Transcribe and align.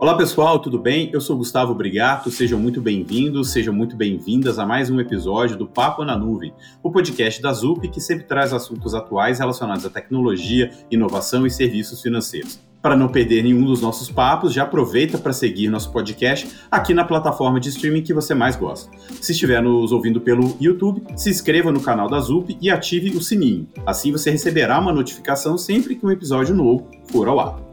Olá 0.00 0.16
pessoal, 0.16 0.60
tudo 0.60 0.78
bem? 0.78 1.10
Eu 1.12 1.20
sou 1.20 1.36
Gustavo 1.36 1.74
Brigato, 1.74 2.30
sejam 2.30 2.56
muito 2.56 2.80
bem-vindos, 2.80 3.50
sejam 3.50 3.74
muito 3.74 3.96
bem-vindas 3.96 4.56
a 4.56 4.64
mais 4.64 4.88
um 4.88 5.00
episódio 5.00 5.56
do 5.56 5.66
Papo 5.66 6.04
na 6.04 6.16
Nuvem, 6.16 6.54
o 6.80 6.92
podcast 6.92 7.42
da 7.42 7.52
ZUP 7.52 7.88
que 7.88 8.00
sempre 8.00 8.24
traz 8.24 8.52
assuntos 8.52 8.94
atuais 8.94 9.40
relacionados 9.40 9.84
à 9.84 9.90
tecnologia, 9.90 10.70
inovação 10.88 11.44
e 11.44 11.50
serviços 11.50 12.00
financeiros. 12.00 12.60
Para 12.80 12.96
não 12.96 13.08
perder 13.08 13.42
nenhum 13.42 13.64
dos 13.64 13.82
nossos 13.82 14.08
papos, 14.08 14.54
já 14.54 14.62
aproveita 14.62 15.18
para 15.18 15.32
seguir 15.32 15.68
nosso 15.68 15.90
podcast 15.90 16.48
aqui 16.70 16.94
na 16.94 17.04
plataforma 17.04 17.58
de 17.58 17.70
streaming 17.70 18.02
que 18.02 18.14
você 18.14 18.34
mais 18.34 18.54
gosta. 18.54 18.88
Se 19.20 19.32
estiver 19.32 19.60
nos 19.60 19.90
ouvindo 19.90 20.20
pelo 20.20 20.56
YouTube, 20.60 21.02
se 21.16 21.28
inscreva 21.28 21.72
no 21.72 21.80
canal 21.80 22.08
da 22.08 22.20
ZUP 22.20 22.56
e 22.62 22.70
ative 22.70 23.16
o 23.16 23.20
sininho. 23.20 23.66
Assim 23.84 24.12
você 24.12 24.30
receberá 24.30 24.78
uma 24.78 24.92
notificação 24.92 25.58
sempre 25.58 25.96
que 25.96 26.06
um 26.06 26.10
episódio 26.12 26.54
novo 26.54 26.88
for 27.10 27.26
ao 27.26 27.40
ar. 27.40 27.67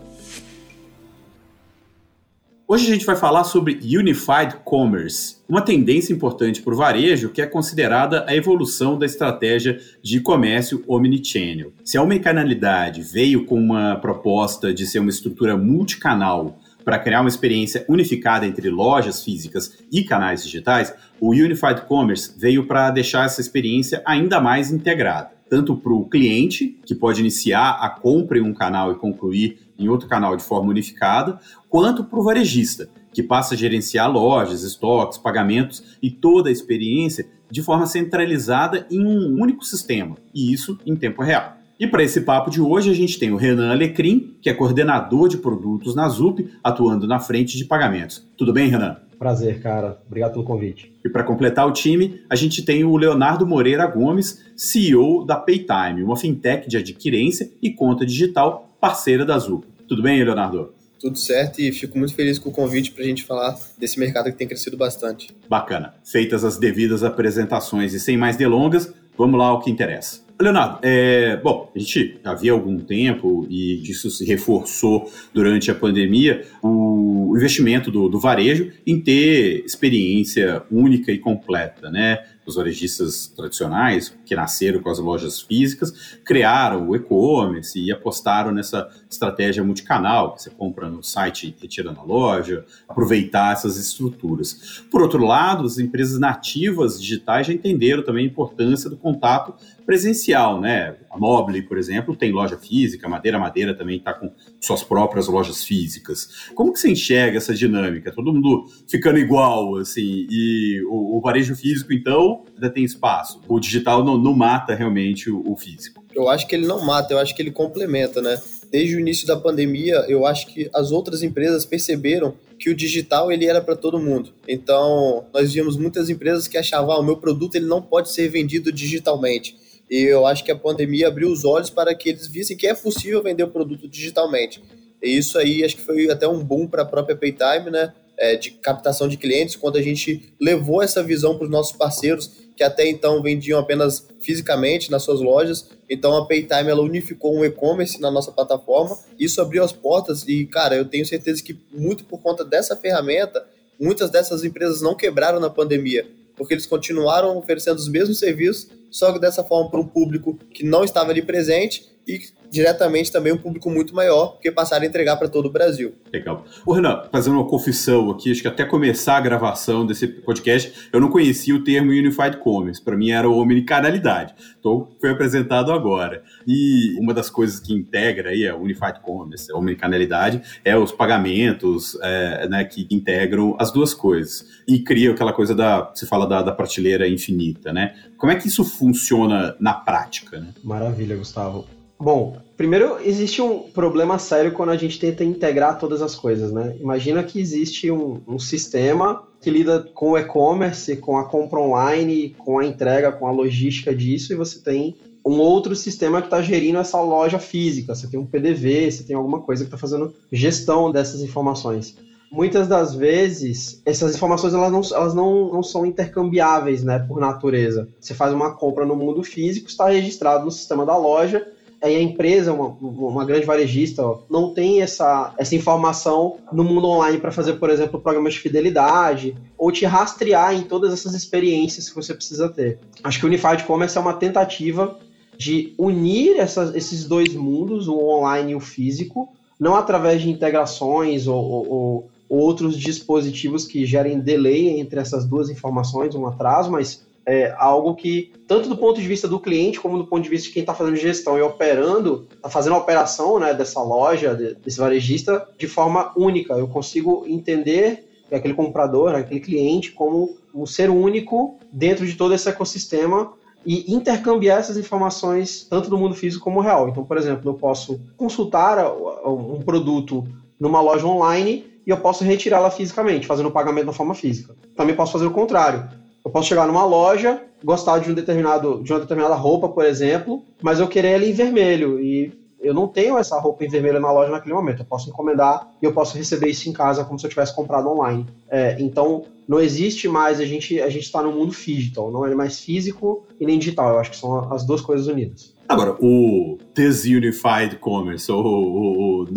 Hoje 2.68 2.90
a 2.90 2.94
gente 2.96 3.06
vai 3.06 3.16
falar 3.16 3.44
sobre 3.44 3.74
Unified 3.84 4.56
Commerce, 4.66 5.36
uma 5.48 5.62
tendência 5.62 6.12
importante 6.12 6.64
para 6.64 6.74
o 6.74 6.78
varejo 6.78 7.30
que 7.30 7.40
é 7.40 7.46
considerada 7.46 8.26
a 8.28 8.36
evolução 8.36 8.98
da 8.98 9.06
estratégia 9.06 9.80
de 10.02 10.20
comércio 10.20 10.84
omnichannel. 10.88 11.72
Se 11.84 11.96
a 11.96 12.02
omnicanalidade 12.02 13.04
veio 13.04 13.46
com 13.46 13.60
uma 13.60 13.98
proposta 13.98 14.74
de 14.74 14.88
ser 14.88 14.98
uma 14.98 15.12
estrutura 15.12 15.56
multicanal 15.56 16.58
para 16.86 17.00
criar 17.00 17.22
uma 17.22 17.30
experiência 17.30 17.84
unificada 17.90 18.46
entre 18.46 18.70
lojas 18.70 19.24
físicas 19.24 19.84
e 19.92 20.04
canais 20.04 20.44
digitais, 20.44 20.94
o 21.20 21.32
Unified 21.32 21.82
Commerce 21.88 22.32
veio 22.38 22.68
para 22.68 22.92
deixar 22.92 23.26
essa 23.26 23.42
experiência 23.42 24.04
ainda 24.06 24.40
mais 24.40 24.72
integrada, 24.72 25.32
tanto 25.50 25.76
para 25.76 25.92
o 25.92 26.06
cliente, 26.06 26.80
que 26.86 26.94
pode 26.94 27.20
iniciar 27.20 27.80
a 27.82 27.90
compra 27.90 28.38
em 28.38 28.44
um 28.44 28.54
canal 28.54 28.92
e 28.92 28.96
concluir 28.96 29.58
em 29.80 29.90
outro 29.90 30.08
canal 30.08 30.38
de 30.38 30.44
forma 30.44 30.70
unificada, 30.70 31.40
quanto 31.68 32.04
para 32.04 32.20
o 32.20 32.24
varejista, 32.24 32.88
que 33.12 33.24
passa 33.24 33.56
a 33.56 33.58
gerenciar 33.58 34.12
lojas, 34.12 34.62
estoques, 34.62 35.18
pagamentos 35.18 35.98
e 36.02 36.12
toda 36.12 36.50
a 36.50 36.52
experiência 36.52 37.28
de 37.50 37.64
forma 37.64 37.88
centralizada 37.88 38.86
em 38.92 39.06
um 39.06 39.42
único 39.42 39.66
sistema, 39.66 40.18
e 40.34 40.54
isso 40.54 40.78
em 40.86 40.96
tempo 40.96 41.24
real. 41.24 41.55
E 41.78 41.86
para 41.86 42.04
esse 42.04 42.22
papo 42.22 42.50
de 42.50 42.62
hoje, 42.62 42.90
a 42.90 42.94
gente 42.94 43.20
tem 43.20 43.34
o 43.34 43.36
Renan 43.36 43.72
Alecrim, 43.72 44.38
que 44.42 44.50
é 44.50 44.54
coordenador 44.54 45.28
de 45.28 45.38
produtos 45.38 45.94
na 45.94 46.08
ZUP, 46.08 46.50
atuando 46.64 47.06
na 47.06 47.20
frente 47.20 47.58
de 47.58 47.66
pagamentos. 47.66 48.26
Tudo 48.38 48.54
bem, 48.54 48.70
Renan? 48.70 48.96
Prazer, 49.20 49.62
cara. 49.62 50.00
Obrigado 50.08 50.34
pelo 50.34 50.46
convite. 50.46 50.94
E 51.04 51.10
para 51.10 51.24
completar 51.24 51.68
o 51.68 51.74
time, 51.74 52.22
a 52.30 52.36
gente 52.36 52.64
tem 52.64 52.86
o 52.86 52.96
Leonardo 52.96 53.46
Moreira 53.46 53.86
Gomes, 53.88 54.42
CEO 54.56 55.26
da 55.26 55.36
Paytime, 55.36 56.02
uma 56.02 56.16
fintech 56.16 56.70
de 56.70 56.78
adquirência 56.78 57.52
e 57.62 57.70
conta 57.72 58.06
digital 58.06 58.70
parceira 58.80 59.26
da 59.26 59.38
ZUP. 59.38 59.66
Tudo 59.88 60.02
bem, 60.02 60.24
Leonardo? 60.24 60.74
Tudo 61.00 61.18
certo 61.18 61.60
e 61.60 61.72
fico 61.74 61.98
muito 61.98 62.16
feliz 62.16 62.40
com 62.40 62.50
o 62.50 62.54
convite 62.54 62.92
para 62.92 63.04
a 63.04 63.08
gente 63.08 63.24
falar 63.24 63.58
desse 63.78 64.00
mercado 64.00 64.32
que 64.32 64.38
tem 64.38 64.48
crescido 64.48 64.78
bastante. 64.78 65.36
Bacana. 65.50 65.94
Feitas 66.06 66.46
as 66.46 66.58
devidas 66.58 67.04
apresentações 67.04 67.94
e 67.94 68.00
sem 68.00 68.18
mais 68.18 68.38
delongas, 68.38 68.94
vamos 69.18 69.38
lá 69.38 69.48
ao 69.48 69.62
que 69.62 69.70
interessa. 69.70 70.25
Leonardo, 70.40 70.80
é, 70.82 71.38
bom, 71.38 71.72
a 71.74 71.80
gente 71.80 72.20
havia 72.24 72.52
algum 72.52 72.80
tempo 72.80 73.48
e 73.50 73.82
isso 73.90 74.10
se 74.10 74.26
reforçou 74.26 75.10
durante 75.34 75.72
a 75.72 75.76
pandemia, 75.76 76.46
o 76.62 77.34
investimento 77.36 77.90
do, 77.90 78.10
do 78.10 78.20
varejo 78.20 78.72
em 78.86 79.00
ter 79.00 79.64
experiência 79.66 80.64
única 80.70 81.12
e 81.12 81.18
completa, 81.18 81.90
né? 81.90 82.20
Os 82.46 82.56
varejistas 82.56 83.28
tradicionais, 83.28 84.16
que 84.26 84.36
nasceram 84.36 84.82
com 84.82 84.90
as 84.90 85.00
lojas 85.00 85.42
físicas, 85.42 86.18
criaram 86.24 86.88
o 86.88 86.96
e-commerce 86.96 87.80
e 87.80 87.92
apostaram 87.92 88.52
nessa 88.52 88.90
estratégia 89.10 89.64
multicanal, 89.64 90.36
que 90.36 90.44
você 90.44 90.50
compra 90.50 90.90
no 90.90 91.04
site 91.04 91.48
e 91.48 91.62
retira 91.62 91.92
na 91.92 92.04
loja, 92.04 92.66
aproveitar 92.88 93.54
essas 93.54 93.78
estruturas. 93.78 94.84
Por 94.92 95.02
outro 95.02 95.24
lado, 95.24 95.66
as 95.66 95.80
empresas 95.80 96.20
nativas 96.20 97.02
digitais 97.02 97.48
já 97.48 97.54
entenderam 97.54 98.04
também 98.04 98.26
a 98.26 98.30
importância 98.30 98.90
do 98.90 98.98
contato 98.98 99.54
presencial, 99.86 100.60
né? 100.60 100.96
A 101.10 101.18
Mobile, 101.18 101.62
por 101.62 101.78
exemplo, 101.78 102.16
tem 102.16 102.32
loja 102.32 102.58
física, 102.58 103.08
Madeira 103.08 103.40
Madeira 103.40 103.74
também 103.74 103.98
está 103.98 104.14
com 104.14 104.32
suas 104.66 104.84
próprias 104.84 105.28
lojas 105.28 105.64
físicas. 105.64 106.50
Como 106.54 106.74
que 106.74 106.80
você 106.80 106.90
enxerga 106.90 107.38
essa 107.38 107.54
dinâmica? 107.54 108.12
Todo 108.12 108.34
mundo 108.34 108.66
ficando 108.88 109.20
igual, 109.20 109.78
assim, 109.78 110.28
e 110.30 110.82
o, 110.88 111.18
o 111.18 111.22
varejo 111.22 111.56
físico, 111.56 111.94
então, 111.94 112.44
ainda 112.56 112.70
tem 112.70 112.84
espaço. 112.84 113.42
O 113.48 113.60
digital 113.60 114.04
não, 114.04 114.18
não 114.18 114.34
mata 114.34 114.74
realmente 114.74 115.30
o, 115.30 115.44
o 115.52 115.56
físico. 115.56 116.04
Eu 116.14 116.30
acho 116.30 116.48
que 116.48 116.56
ele 116.56 116.66
não 116.66 116.84
mata, 116.84 117.14
eu 117.14 117.20
acho 117.20 117.36
que 117.36 117.42
ele 117.42 117.52
complementa, 117.52 118.22
né? 118.22 118.42
Desde 118.72 118.96
o 118.96 119.00
início 119.00 119.28
da 119.28 119.38
pandemia, 119.38 120.06
eu 120.08 120.26
acho 120.26 120.48
que 120.48 120.70
as 120.74 120.92
outras 120.92 121.22
empresas 121.22 121.66
perceberam 121.66 122.34
que 122.58 122.70
o 122.70 122.76
digital 122.76 123.32
ele 123.32 123.46
era 123.46 123.62
para 123.62 123.76
todo 123.76 124.00
mundo. 124.00 124.34
Então, 124.48 125.26
nós 125.34 125.54
vimos 125.54 125.78
muitas 125.78 126.10
empresas 126.10 126.48
que 126.48 126.58
achavam, 126.58 126.92
ah, 126.92 127.00
o 127.00 127.04
meu 127.04 127.18
produto 127.18 127.56
ele 127.56 127.66
não 127.66 127.82
pode 127.82 128.12
ser 128.12 128.30
vendido 128.30 128.72
digitalmente. 128.72 129.58
E 129.90 130.02
eu 130.02 130.26
acho 130.26 130.44
que 130.44 130.52
a 130.52 130.56
pandemia 130.56 131.08
abriu 131.08 131.30
os 131.30 131.46
olhos 131.46 131.70
para 131.70 131.94
que 131.94 132.10
eles 132.10 132.28
vissem 132.28 132.58
que 132.58 132.68
é 132.68 132.74
possível 132.74 133.22
vender 133.22 133.44
o 133.44 133.50
produto 133.50 133.88
digitalmente. 133.88 134.62
E 135.02 135.18
isso 135.18 135.38
aí 135.38 135.64
acho 135.64 135.78
que 135.78 135.84
foi 135.84 136.10
até 136.10 136.28
um 136.28 136.44
boom 136.44 136.68
para 136.68 136.82
a 136.82 136.86
própria 136.86 137.16
Paytime, 137.16 137.70
né? 137.70 137.94
É, 138.18 138.38
de 138.38 138.52
captação 138.52 139.10
de 139.10 139.18
clientes, 139.18 139.58
quando 139.58 139.78
a 139.78 139.82
gente 139.82 140.34
levou 140.40 140.82
essa 140.82 141.04
visão 141.04 141.36
para 141.36 141.44
os 141.44 141.50
nossos 141.50 141.76
parceiros, 141.76 142.32
que 142.56 142.64
até 142.64 142.88
então 142.88 143.22
vendiam 143.22 143.60
apenas 143.60 144.08
fisicamente 144.22 144.90
nas 144.90 145.04
suas 145.04 145.20
lojas. 145.20 145.70
Então 145.90 146.16
a 146.16 146.26
Paytime 146.26 146.70
ela 146.70 146.82
unificou 146.82 147.36
um 147.36 147.44
e-commerce 147.44 148.00
na 148.00 148.10
nossa 148.10 148.32
plataforma. 148.32 148.98
Isso 149.20 149.42
abriu 149.42 149.62
as 149.66 149.74
portas 149.74 150.26
e, 150.26 150.46
cara, 150.46 150.78
eu 150.78 150.86
tenho 150.86 151.06
certeza 151.06 151.44
que 151.44 151.60
muito 151.74 152.06
por 152.06 152.22
conta 152.22 152.46
dessa 152.46 152.74
ferramenta, 152.74 153.46
muitas 153.78 154.10
dessas 154.10 154.46
empresas 154.46 154.82
não 154.82 154.96
quebraram 154.96 155.42
na 155.42 155.50
pandemia 155.50 156.08
porque 156.36 156.54
eles 156.54 156.66
continuaram 156.66 157.38
oferecendo 157.38 157.78
os 157.78 157.88
mesmos 157.88 158.20
serviços, 158.20 158.68
só 158.96 159.12
que 159.12 159.20
dessa 159.20 159.44
forma 159.44 159.70
para 159.70 159.82
um 159.82 159.86
público 159.86 160.36
que 160.54 160.64
não 160.64 160.86
estava 160.86 161.12
ali 161.12 161.22
presente 161.22 161.86
e 162.08 162.18
diretamente 162.50 163.12
também 163.12 163.34
um 163.34 163.38
público 163.38 163.70
muito 163.70 163.96
maior, 163.96 164.34
porque 164.34 164.52
passaram 164.52 164.84
a 164.84 164.88
entregar 164.88 165.18
para 165.18 165.28
todo 165.28 165.48
o 165.48 165.52
Brasil. 165.52 165.94
Legal. 166.12 166.46
O 166.66 166.74
Renan, 166.74 167.04
fazendo 167.12 167.34
uma 167.34 167.48
confissão 167.48 168.10
aqui, 168.10 168.32
acho 168.32 168.42
que 168.42 168.48
até 168.48 168.66
começar 168.66 169.18
a 169.18 169.22
gravação 169.22 169.86
desse 169.86 170.08
podcast, 170.08 170.90
eu 170.92 171.00
não 171.00 171.10
conhecia 171.10 171.56
o 171.56 171.64
termo 171.64 171.92
Unified 171.92 172.38
Commerce. 172.38 172.82
Para 172.82 172.96
mim 172.96 173.12
era 173.12 173.30
omnicanalidade. 173.30 174.34
Então 174.60 174.90
foi 175.00 175.12
apresentado 175.12 175.72
agora. 175.72 176.24
E 176.48 176.98
uma 177.00 177.14
das 177.14 177.30
coisas 177.30 177.60
que 177.60 177.74
integra 177.74 178.30
aí 178.30 178.48
a 178.48 178.56
Unified 178.56 179.00
Commerce, 179.02 179.52
a 179.52 179.58
omnicanalidade, 179.58 180.42
é 180.64 180.78
os 180.78 180.92
pagamentos 180.92 181.98
é, 182.02 182.48
né, 182.48 182.64
que 182.64 182.88
integram 182.92 183.56
as 183.60 183.72
duas 183.72 183.94
coisas. 183.94 184.46
E 184.68 184.80
cria 184.80 185.12
aquela 185.12 185.34
coisa 185.34 185.54
da, 185.54 185.92
se 185.94 186.06
fala 186.06 186.28
da, 186.28 186.42
da 186.42 186.52
prateleira 186.52 187.08
infinita, 187.08 187.72
né? 187.72 187.96
Como 188.18 188.32
é 188.32 188.36
que 188.36 188.48
isso 188.48 188.64
funciona 188.64 189.56
na 189.60 189.74
prática? 189.74 190.40
Né? 190.40 190.48
Maravilha, 190.64 191.16
Gustavo. 191.16 191.68
Bom, 192.00 192.38
primeiro 192.58 192.98
existe 193.04 193.42
um 193.42 193.60
problema 193.60 194.20
sério 194.20 194.52
quando 194.52 194.70
a 194.70 194.78
gente 194.78 195.00
tenta 195.00 195.24
integrar 195.24 195.80
todas 195.80 196.02
as 196.02 196.14
coisas, 196.14 196.52
né? 196.52 196.76
Imagina 196.80 197.24
que 197.24 197.40
existe 197.40 197.90
um, 197.90 198.22
um 198.28 198.38
sistema 198.38 199.24
que 199.40 199.50
lida 199.50 199.80
com 199.94 200.12
o 200.12 200.18
e-commerce, 200.18 200.98
com 200.98 201.18
a 201.18 201.26
compra 201.26 201.60
online, 201.60 202.36
com 202.38 202.60
a 202.60 202.66
entrega, 202.66 203.12
com 203.12 203.28
a 203.28 203.32
logística 203.32 203.96
disso, 203.96 204.34
e 204.34 204.36
você 204.36 204.60
tem 204.60 204.96
um 205.26 205.40
outro 205.40 205.76
sistema 205.76 206.22
que 206.22 206.28
está 206.28 206.42
gerindo 206.42 206.78
essa 206.78 207.00
loja 207.02 207.40
física. 207.40 207.96
Você 207.96 208.08
tem 208.08 208.20
um 208.20 208.26
PDV, 208.26 208.92
você 208.92 209.04
tem 209.04 209.16
alguma 209.16 209.42
coisa 209.42 209.64
que 209.64 209.70
está 209.70 209.78
fazendo 209.78 210.14
gestão 210.32 210.92
dessas 210.92 211.22
informações. 211.22 211.96
Muitas 212.32 212.68
das 212.68 212.94
vezes, 212.94 213.82
essas 213.86 214.16
informações 214.16 214.54
elas 214.54 214.72
não, 214.72 214.82
elas 214.98 215.14
não, 215.14 215.54
não 215.54 215.64
são 215.64 215.86
intercambiáveis, 215.86 216.84
né, 216.84 217.00
por 217.00 217.20
natureza. 217.20 217.88
Você 218.00 218.14
faz 218.14 218.34
uma 218.34 218.52
compra 218.52 218.86
no 218.86 218.96
mundo 218.96 219.24
físico, 219.24 219.70
está 219.70 219.88
registrado 219.88 220.44
no 220.44 220.52
sistema 220.52 220.86
da 220.86 220.98
loja, 220.98 221.48
aí 221.82 221.96
a 221.96 222.02
empresa, 222.02 222.54
uma, 222.54 222.68
uma 222.82 223.26
grande 223.26 223.46
varejista, 223.46 224.06
ó, 224.06 224.20
não 224.30 224.54
tem 224.54 224.82
essa, 224.82 225.34
essa 225.38 225.56
informação 225.56 226.38
no 226.52 226.64
mundo 226.64 226.88
online 226.88 227.20
para 227.20 227.32
fazer, 227.32 227.54
por 227.54 227.70
exemplo, 227.70 228.00
programas 228.00 228.34
de 228.34 228.40
fidelidade 228.40 229.36
ou 229.58 229.72
te 229.72 229.86
rastrear 229.86 230.56
em 230.56 230.64
todas 230.64 230.94
essas 230.94 231.14
experiências 231.14 231.90
que 231.90 231.96
você 231.96 232.14
precisa 232.14 232.50
ter. 232.50 232.80
Acho 233.04 233.20
que 233.20 233.26
o 233.26 233.28
Unified 233.28 233.64
Commerce 233.64 233.98
é 233.98 234.02
uma 234.02 234.14
tentativa 234.14 234.98
de 235.38 235.74
unir 235.78 236.38
essas, 236.40 236.74
esses 236.76 237.06
dois 237.06 237.34
mundos, 237.34 237.88
o 237.88 237.98
online 237.98 238.54
e 238.54 238.56
o 238.56 238.60
físico, 238.60 239.30
não 239.60 239.76
através 239.76 240.22
de 240.22 240.30
integrações 240.30 241.28
ou, 241.28 241.38
ou, 241.38 242.10
ou 242.30 242.40
outros 242.40 242.78
dispositivos 242.78 243.66
que 243.66 243.86
gerem 243.86 244.20
delay 244.20 244.80
entre 244.80 245.00
essas 245.00 245.26
duas 245.26 245.50
informações, 245.50 246.16
um 246.16 246.26
atraso, 246.26 246.72
mas 246.72 247.06
é 247.26 247.54
algo 247.58 247.96
que, 247.96 248.32
tanto 248.48 248.70
do 248.70 248.78
ponto 248.78 249.02
de 249.02 249.08
vista 249.08 249.28
do 249.28 249.40
cliente, 249.40 249.80
como 249.80 249.98
do 249.98 250.06
ponto 250.06 250.24
de 250.24 250.30
vista 250.30 250.48
de 250.48 250.54
quem 250.54 250.62
está 250.62 250.74
fazendo 250.74 250.96
gestão 250.96 251.38
e 251.38 251.42
operando, 251.42 252.28
está 252.34 252.50
fazendo 252.50 252.76
a 252.76 252.80
operação 252.80 253.40
né, 253.40 253.54
dessa 253.54 253.82
loja, 253.82 254.36
desse 254.36 254.78
varejista, 254.78 255.48
de 255.58 255.68
forma 255.68 256.14
única. 256.16 256.54
Eu 256.54 256.68
consigo 256.68 257.26
entender 257.28 258.08
aquele 258.32 258.54
comprador, 258.54 259.16
aquele 259.16 259.40
cliente, 259.40 259.92
como 259.92 260.38
um 260.54 260.66
ser 260.66 260.90
único 260.90 261.58
dentro 261.72 262.06
de 262.06 262.16
todo 262.16 262.34
esse 262.34 262.48
ecossistema 262.50 263.34
e 263.66 263.92
intercambiar 263.94 264.60
essas 264.60 264.78
informações 264.78 265.66
tanto 265.68 265.90
do 265.90 265.98
mundo 265.98 266.14
físico 266.14 266.44
como 266.44 266.62
real. 266.62 266.88
Então, 266.90 267.04
por 267.04 267.18
exemplo, 267.18 267.50
eu 267.50 267.56
posso 267.56 268.00
consultar 268.16 268.78
um 269.26 269.62
produto 269.62 270.24
numa 270.60 270.80
loja 270.80 271.08
online 271.08 271.66
e 271.86 271.90
eu 271.90 271.98
posso 271.98 272.24
retirá-la 272.24 272.70
fisicamente, 272.72 273.28
fazendo 273.28 273.48
o 273.48 273.52
pagamento 273.52 273.88
na 273.88 273.94
forma 273.94 274.14
física. 274.14 274.56
Também 274.76 274.96
posso 274.96 275.12
fazer 275.12 275.26
o 275.26 275.32
contrário. 275.32 275.88
Eu 276.26 276.32
posso 276.32 276.50
chegar 276.50 276.66
numa 276.66 276.84
loja, 276.84 277.40
gostar 277.64 278.00
de 278.00 278.10
um 278.10 278.14
determinado 278.16 278.84
de 278.84 278.92
uma 278.92 279.00
determinada 279.00 279.36
roupa, 279.36 279.70
por 279.70 279.86
exemplo, 279.86 280.44
mas 280.60 280.80
eu 280.80 280.88
querer 280.88 281.10
ela 281.10 281.26
em 281.26 281.32
vermelho 281.32 282.00
e 282.00 282.34
eu 282.60 282.74
não 282.74 282.88
tenho 282.88 283.16
essa 283.16 283.40
roupa 283.40 283.64
em 283.64 283.70
vermelho 283.70 284.00
na 284.00 284.12
loja 284.12 284.32
naquele 284.32 284.56
momento. 284.56 284.80
Eu 284.80 284.86
posso 284.86 285.08
encomendar 285.08 285.70
e 285.80 285.86
eu 285.86 285.94
posso 285.94 286.18
receber 286.18 286.48
isso 286.48 286.68
em 286.68 286.74
casa 286.74 287.06
como 287.06 287.20
se 287.20 287.28
eu 287.28 287.30
tivesse 287.30 287.56
comprado 287.56 287.88
online. 287.88 288.26
É, 288.50 288.76
então, 288.80 289.24
não 289.48 289.60
existe 289.60 290.08
mais, 290.08 290.40
a 290.40 290.46
gente 290.46 290.82
a 290.82 290.90
está 290.90 291.22
no 291.22 291.32
mundo 291.32 291.54
digital, 291.54 292.12
não 292.12 292.26
é 292.26 292.34
mais 292.34 292.60
físico 292.60 293.26
e 293.40 293.46
nem 293.46 293.60
digital. 293.60 293.94
Eu 293.94 294.00
acho 294.00 294.12
que 294.12 294.18
são 294.18 294.52
as 294.52 294.66
duas 294.66 294.82
coisas 294.82 295.08
unidas. 295.08 295.54
Agora, 295.68 295.98
o 296.00 296.60
Desunified 296.76 297.78
Commerce, 297.80 298.32
ou, 298.32 299.28